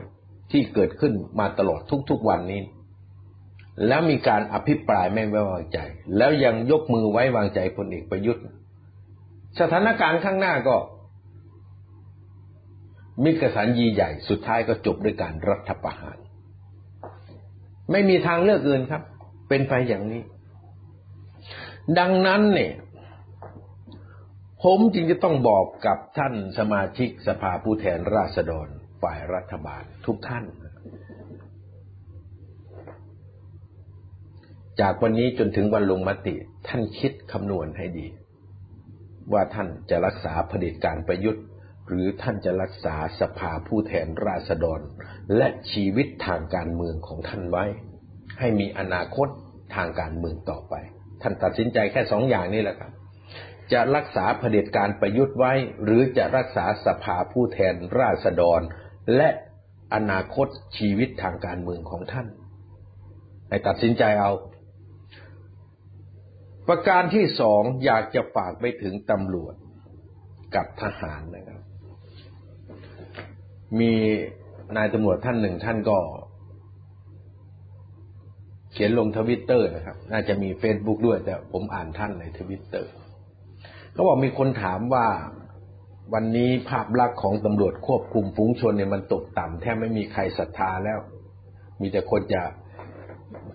[0.52, 2.62] ที่เกิดขึ้นมาตลอดทุกๆวันนี้
[3.88, 5.80] แล้วมีการอภิปรายไม่ไว้วางใจ
[6.18, 8.44] แล้วยังยกมือไว้วางใจพลเอกประยุทธ์
[9.60, 10.76] สถานการณ์ข้างหน้าก็
[13.24, 16.18] มิกสัญญีใหญ่สุดท้ายก็จบด้วยการรัฐประหาร
[17.92, 19.02] ไม่มีทางเลือกอื่นครับ
[19.50, 20.22] เป็นไปอย่างนี้
[22.00, 22.74] ดังนั้นเนี่ย
[24.64, 28.68] ผมจึงจะต้องบอกกับท่านสมาชิกสภาผู้แทนราษฎร
[29.02, 30.46] ฝ่ายรัฐบาลทุกท่าน
[34.82, 36.36] จากวันนี้จนถึงวันลงมติ
[36.68, 38.08] ท่านคิดคำนวณให้ดี
[39.34, 41.44] ว่าท่านจะรักษาเผด็จการประยุทธ์
[41.88, 44.80] หรือท่านจะรักษาสภาผู้แทนราษฎร
[45.38, 47.66] และชีวิตทางการเมืองของท่านไว้
[48.40, 49.28] ให้มีอนาคต
[49.76, 50.74] ทางการเมืองต่อไป
[51.22, 52.92] ท่านตัดสินใจแค่สองอย่างนี้แหละครับ
[53.74, 55.54] จะรักษาเผด็จการประยุทธ์ไว้
[55.84, 58.62] หรือจะรักษาสภาผู้แทนราษฎร
[59.16, 59.30] และ
[59.94, 60.48] อนาคต
[60.78, 62.28] ชีวิตทางการเมืองของท่าน
[63.50, 64.32] ให้ตัดสินใจเอา
[66.68, 69.56] ประการที่สองอยากจะฝากไปถึงตำรวจ
[70.56, 71.62] กับทหารนะครับ
[73.80, 73.94] มี
[74.78, 75.98] นายตำรวจท่านหนึ่งท่านก็
[78.72, 82.92] เขียนลงทวิตเตอร์นะครับ น่าจะมีเฟซบุ๊กด้วย แต่ผมอ่านท่านในทวิตเตอร์
[83.98, 85.08] เขาบอกมีคนถามว่า
[86.14, 91.00] วันนี้ภาพลักษณ์ของตำรวจควบคุมฝูงชนเนี่ยมันตกต่ำแทบไม่มีใครศรัทธาแล้ว
[91.82, 92.42] มีแต่คนจะ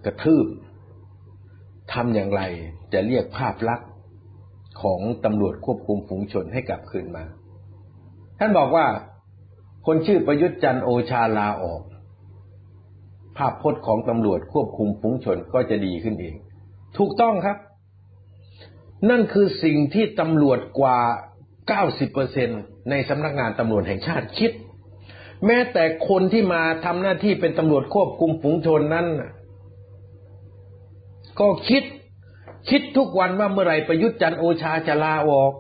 [0.04, 0.46] กระทืบ
[1.92, 2.42] ทำอย่างไร
[2.92, 3.88] จะเรียกภาพลักษณ์
[4.82, 7.24] ของตำรวจควบคุมฝูงชนให้กลับคืนมา
[8.38, 8.86] ท่านบอกว่า
[9.86, 11.82] คนชื่อประยุทธ์จันโอชาลาออก
[13.36, 16.34] ภาพพจน์ของตำรวจควบคุมฝูงชนก็จะดีขึ้นเอง
[16.98, 17.56] ถูกต้องครับ
[19.10, 20.98] นั่นคือสิ่งที่ตำรวจกว่า
[22.12, 24.52] 90%ในสำนักงานตำรวจแห่งชาติคิด
[25.46, 29.06] แม้แต่คนที่มาทำหน้าที่เป็นตำรวจควบคุมฝูงชนนั้น
[31.40, 31.84] ก็คิด
[32.70, 35.52] คิดทุกวันว่าเมื่อไหร่ประยุทธ์จันโอชาจะลาออก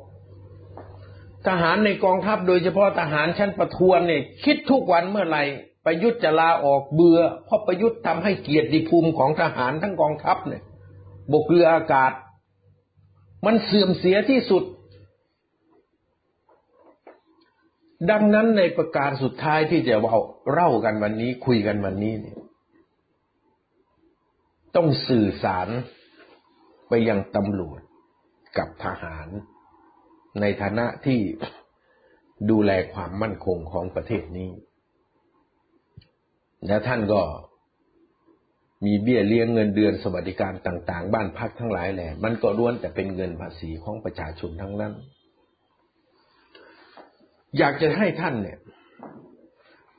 [1.48, 5.42] ทหารในกองทัพโดยเฉพาะทหารชั้นประทวนเนี่ย คิดทุกวันเมื่อไหร่
[5.84, 10.62] ประยุทธ์จะลาออกเบื่อเพราะประยุทธ์ทำให้เกียรติภูมิของทหารทั้งกองทัพเนี่ย
[11.32, 12.12] บกเรืออากาศ
[13.46, 14.64] มันเสื่อมเสียที่สุด
[18.10, 20.16] ดังนั้นในประการสุดท้ายที่จะว่า
[20.52, 22.38] เล่ากันวันนี้คุยกันวันนี้เนี่ย
[24.76, 25.68] ต้องสื่อสาร
[26.88, 27.80] ไปยังตำรวจ
[28.58, 29.28] กับทหาร
[30.40, 31.20] ในฐานะที่
[32.50, 34.50] ดูแลความมั่นคงของประเทศนี้
[36.66, 37.22] และท่านก็
[38.84, 44.92] มีเบี้ยเลี้ยงเงินเดือนสวัสดิการต่างๆ บ้านพักทั้งหลายแหละมันก็ล้วนแต่เป็นเงินภาษีของประชาชนทั้งนั้น
[47.58, 48.58] อยากจะให้ท่านเนี่ย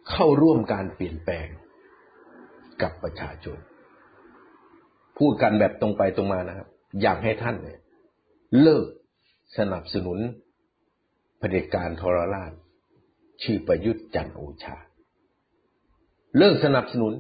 [0.09, 1.47] เข้าร่วมการเปลี่ยนแปลง
[2.81, 3.57] กับประชาชน
[5.17, 6.67] พูดกันแบบตรงไปตรงมานะครับ
[7.01, 7.79] อยากให้ท่านเนี่ย
[8.61, 8.85] เลิก
[9.57, 10.19] สนับสนุน
[11.39, 12.51] เผด็จการทรราช
[13.43, 14.77] ชื่อประยุทธ์จันโอชา
[16.37, 17.13] เลิกสนับสนุน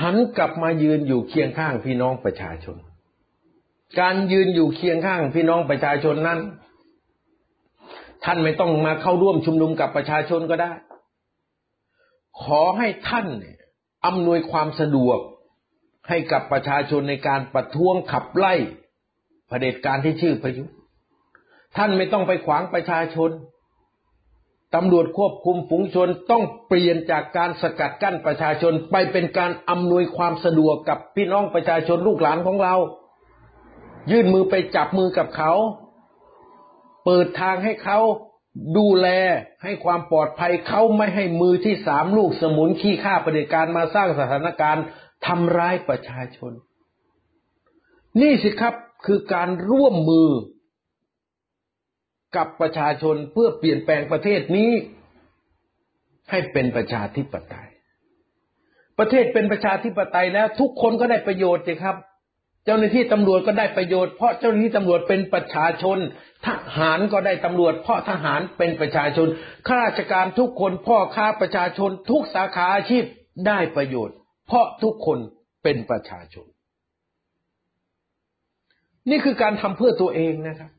[0.00, 2.76] หันกลับมายืนอยู่เคียงข้างพี่น้องประชาชน
[4.00, 6.40] การยืนอยู่เคียงข้างพี่น้องประชาชนนั้น
[8.24, 10.72] ท่านไม่ต้องมาเข้าร่วมชุมนุมกับประชาชนก็ได้
[12.42, 13.26] ขอให้ท่าน
[14.06, 15.18] อำนวยความสะดวก
[16.08, 18.54] ให้กับประชาชนในการประท้วงขับไล่
[19.48, 20.74] เผด็จการที่ชื่อประยุทธ์
[21.76, 23.30] ท่านไม่ต้องไปขวางประชาชน
[24.74, 32.74] ตำรวจควบคุมฝูงชนต้องเปลี่ยนจากการสกัดกั้นประชาชนไปเป็นการอำนวยความสะดวกกับพี่น้องประชาชนลูกหลานของเรา
[34.10, 35.52] ยื่นมือไปจับมือกับเขา
[37.04, 37.98] เปิดทางให้เขา
[38.78, 39.08] ดูแล
[39.62, 44.84] ให้ความปลอดภัยเขาไม่ให้มือที่สามลูกสมุนขี้ข้าประเด็จการมาสร้างสถานการณ์
[45.26, 46.52] ทำร้ายประชาชน
[48.20, 48.74] นี่สิครับ
[49.06, 50.28] คือการร่วมมือ
[52.36, 54.70] กับประชาชนเพื่อเปลี่ยนแปลงประเทศนี้
[56.30, 57.68] ให้เป็นประชาธิปไตย
[58.98, 61.96] ประเทศเป็นประชาธิปไตยแล้ว ทุกคนก็ได้ประโยชน์สิครับ
[62.64, 65.98] เจ้าหน้าที่ตำรวจก็ได้ประโยชน์เพราะเจ้าหน้าที่ตำรวจเป็นประชาชน
[66.46, 69.26] ทหารก็ได้ตำรวจ เพราะทหารเป็นประชาชน
[69.66, 73.04] ข้าราชการทุกคนพ่อค้าประชาชน ทุกสาขาอาชีพ
[73.46, 74.16] ได้ประโยชน์
[74.46, 75.18] เพราะทุกคน
[75.62, 76.46] เป็นประชาชน
[79.10, 80.70] นี่คือการทำเพื่อตัวเองนะครับ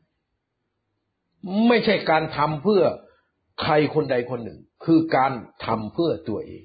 [1.68, 2.82] ไม่ใช่การทำเพื่อ
[3.62, 5.32] ใครคนใดคนหนึ่ง คือการ
[5.64, 6.64] ทำเพื่อตัวเอง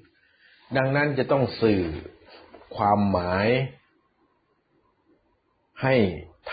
[0.77, 1.83] ดังนั้นจะต้องสื่อ
[2.75, 3.47] ความหมาย
[5.81, 5.95] ให้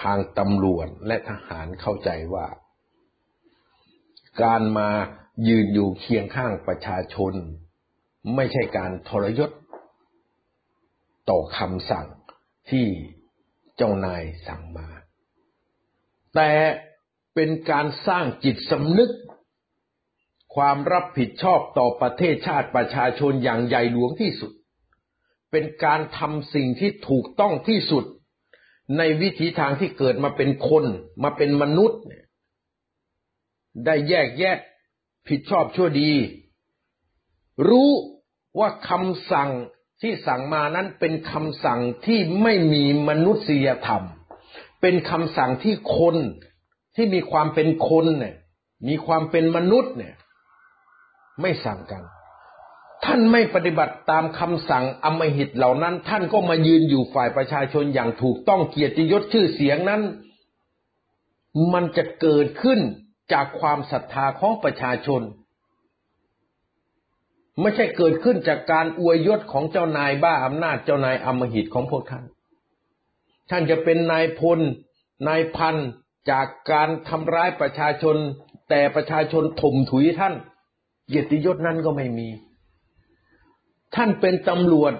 [0.00, 2.46] ทางตำรวจและทหารเข้าใจว่า
[4.42, 4.90] การมา
[5.48, 7.32] ยืนอยู่เคียงข้างประชาชน
[8.34, 9.50] ไม่ใช่การทรยศ
[11.30, 12.06] ต่อคำสั่ง
[12.70, 12.86] ที่
[13.76, 14.88] เจ้านายสั่งมา
[16.34, 16.50] แต่
[17.40, 19.12] เป็นการสร้างจิตสำนึก
[20.54, 24.52] ความรับผิดชอบต่อประเทศชาติประชาชนอย่างใหญ่หลวงที่สุด
[25.50, 28.04] เป็นการทำสิ่งที่ถูกต้องที่สุด
[28.96, 30.84] ในวิถีทางที่เกิดมาเป็นคน
[31.22, 32.00] มาเป็นมนุษย์
[33.84, 34.56] ได้แยกแยะ
[35.28, 36.12] ผิดชอบชั่วดี
[37.68, 37.90] รู้
[38.58, 39.50] ว่าคำสั่ง
[40.02, 44.04] ที่สั่งมานั้นเป็นคำสั่งที่ไม่มีมนุษยธรรม
[44.80, 46.16] เป็นคำสั่งที่คน
[46.98, 48.34] ที่มีความเป็นคนเนี่ย
[48.88, 50.14] มีความเป็นมนุษย์เนี่ย
[51.40, 52.02] ไม่สั่งกัน
[53.04, 60.02] ท่านไม่ปฏิบัติตามคำสั่งอมหิตเหล่านั้น ท่านก็มายืนอยู่ฝ่ายประชาชนอย่างถูกต้องเกียรติยศชื่อเสียงนั้น
[61.72, 62.80] มันจะเกิดขึ้น
[63.32, 65.22] จากความศรัทธาของประชาชน
[67.60, 72.24] ไม่ใช่เกิดขึ้นจากการอวยยศของเจ้านายบ้าอำนาจเจ้านายอมหิตของพวกท่าน
[73.50, 74.60] ท่านจะเป็นนายพล
[75.28, 75.76] นายพัน
[76.30, 78.16] จากการทำร้ายประชาชน
[78.70, 80.34] แต่ประชาชนถมถุยท่าน
[81.06, 82.28] เกียรติยศนั้นก็ไม่มี
[83.94, 84.92] ท่านเป็นตำรวจ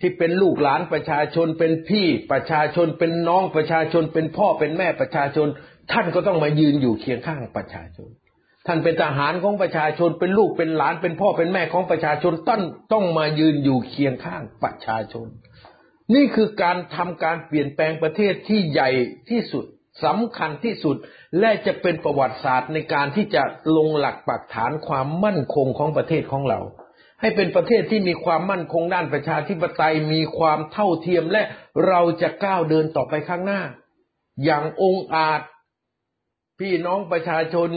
[0.00, 5.48] ที่เป็นลูกหลานประชาชนเป็นพี่ประชาชนเป็นน้องประชาชน เป็นพ่อเป็นแม่ประชาชน
[5.92, 8.08] ท่านก็ต้องมายืนอยู่เคียงข้างประชาชน
[8.66, 12.62] ท่านเป็นทหารของประชาชน เป็นลูกเป็นหลานเป็นพ่อเป็นแม่ของประชาชนต้น
[12.92, 15.26] ต้องมายืนอยู่เคียงข้างประชาชน
[16.14, 18.90] นี่คือการทำการเปลี่ยนแปลงประเทศที่ใหญ่
[19.30, 19.64] ที่สุด
[20.04, 20.96] สำคัญที่สุด
[21.38, 23.42] และจะเป็นประวัติศาสตร์ในการที่จะ
[23.76, 26.60] ลงหลักปักฐานความมั่นคงของประเทศของเรา
[27.20, 31.42] ให้เป็นประเทศที่มีความมั่นคงด้านประชาธิปไตยมีความเท่าเทียมและ
[31.86, 33.62] เราจะก้าวเดินต่อไปข้างหน้า
[34.44, 35.40] อย่างองอาจ
[36.60, 37.70] พี่น้องประชาชน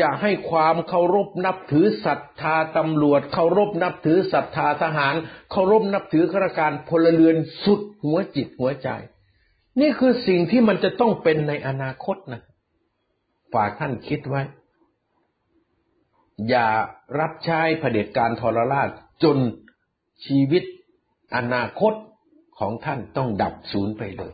[0.00, 5.14] จะให้ความเคารพนับถือศรัทธาตำรวจเคารพนับถือศรัทธาทหาร
[5.52, 8.88] เคารพนับถือข้าราชการพลเรือนสุดหัวจิตหัวใจ
[9.80, 12.42] นี่คือสิ่งที่มันจะต้องเป็นในอนาคตนะ
[13.54, 14.42] ฝากท่านคิดไว้
[16.48, 16.68] อย่า
[17.20, 18.88] รับใช้เผด็จการทรราช
[19.22, 19.38] จน
[20.26, 20.64] ชีวิต
[21.36, 21.94] อนาคต
[22.58, 24.32] ของท่านต้องดับสูญไปเลย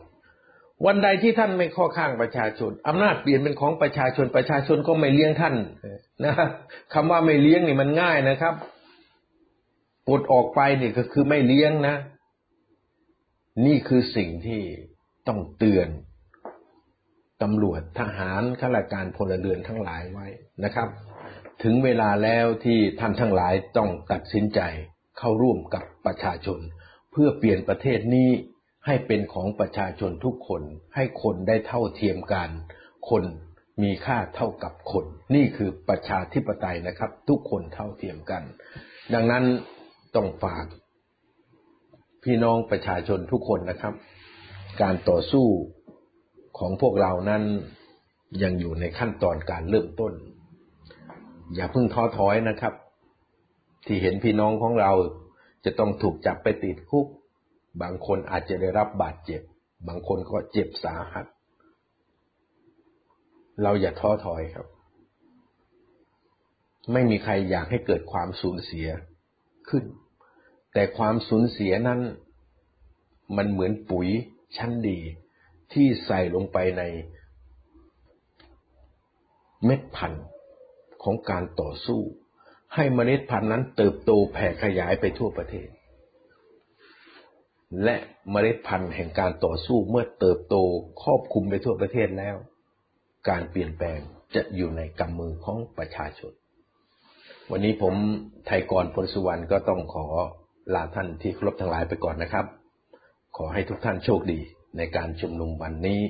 [0.85, 5.55] วันใดที่ท่านไม่ข้อข้างประชาชนอำนาจเปลี่ยนเป็นของประชาชนประชาชนก็ไม่เลี้ยงท่าน
[6.25, 6.33] นะ
[6.93, 8.53] คำว่าไม่เลี้ยงนี่มันง่ายนะครับ
[10.07, 11.95] ปลดออกไปนี่ก็คือไม่เลี้ยงนะ
[13.65, 14.61] นี่คือสิ่งที่
[15.31, 15.89] ต้องเตือน
[17.43, 20.27] ตำรวจทหารข้าราชการพลเรือนทั้งหลายไว้
[20.63, 20.89] นะครับ
[21.63, 24.59] ถึงเวลาแล้วที่ท่านทั้งหลายต้องตัดสินใจ
[25.17, 26.59] เข้าร่วมกับประชาชน
[27.11, 28.29] เพื่อเปลี่ยนประเทศนี้
[28.85, 30.63] ให้เป็นของประชาชนทุกคน
[30.95, 32.49] ให้คนได้เท่าเทียมกัน
[33.09, 33.23] คน
[33.83, 35.05] มีค่าเท่ากับคน
[35.35, 38.43] นี่คือประชาธิปไตยนะครับ ทุกคนเท่าเทียมกัน
[39.13, 39.43] ดังนั้น
[40.15, 40.65] ต้องฝาก
[42.23, 43.93] พี่น้องประชาชนทุกคนนะครับ
[44.81, 45.47] การต่อสู้
[46.57, 47.43] ของพวกเรานั้น
[48.43, 50.13] ยังอยู่ในขั้นตอนการเริ่มต้น
[51.55, 52.73] อย่าเพิ่งท้อถอยนะครับ
[53.85, 54.91] ที่เห็นพี่น้องของเรา
[55.65, 57.07] จะต้องถูกจับไปติดคุก
[57.81, 59.41] บางคนอาจจะได้รับบาดเจ็บ
[59.87, 61.25] บางคนก็เจ็บสาหัส
[63.63, 64.67] เราอย่าท้อถอยครับ
[66.91, 68.87] ไม่มีใครอยากให้เกิดความสูญเสีย
[69.69, 69.83] ขึ้น
[70.73, 71.99] แต่ความสูญเสียนั้น
[73.37, 74.09] มันเหมือนปุ๋ย
[74.57, 74.99] ชั้นดี
[75.73, 76.83] ที่ใส่ลงไปใน
[79.65, 80.25] เม็ดพันธุ์
[81.03, 82.01] ของการต่อสู้
[82.75, 85.67] ให้เมล็ดพันธุ์นั้นเติบโตแผ่ขยายไปทั่วประเทศ
[87.83, 87.95] และ
[88.31, 90.55] เมล็ดพันธุ์แห่งการต่อสู้เมื่อเติบโต
[91.03, 92.35] ครอบคลุมไปทั่วประเทศแล้ว
[93.29, 93.99] การเปลี่ยนแปลง
[94.35, 96.31] จะอยู่ในกำมือของประชาชน
[97.51, 97.93] วันนี้ผม
[98.45, 100.05] ไทยกรพลสุวรรณก็ต้องขอ
[100.73, 102.45] ลาท่านที่เคารพทั้งหลายไปก่อนนะครับ
[103.37, 104.39] ขอให้ทุกท่านโชคดี
[104.77, 106.01] ในการชุมนุมวันนี้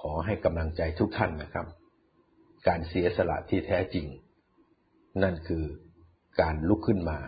[0.00, 1.66] ขอให้กำลังใจทุกท่านนะครับ
[2.68, 4.06] การเสียสละที่แท้จริง
[5.22, 5.64] นั่นคือ
[6.40, 7.18] การลุกขึ้นมา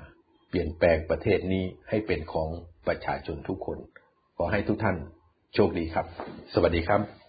[0.49, 2.49] เปลี่ยนแปลงประเทศนี้ให้เป็นของ
[2.87, 3.79] ประชาชนทุกคน
[4.37, 4.97] ขอให้ทุกท่าน
[5.55, 6.07] โชคดีครับ
[6.55, 7.22] สวัสดีครับ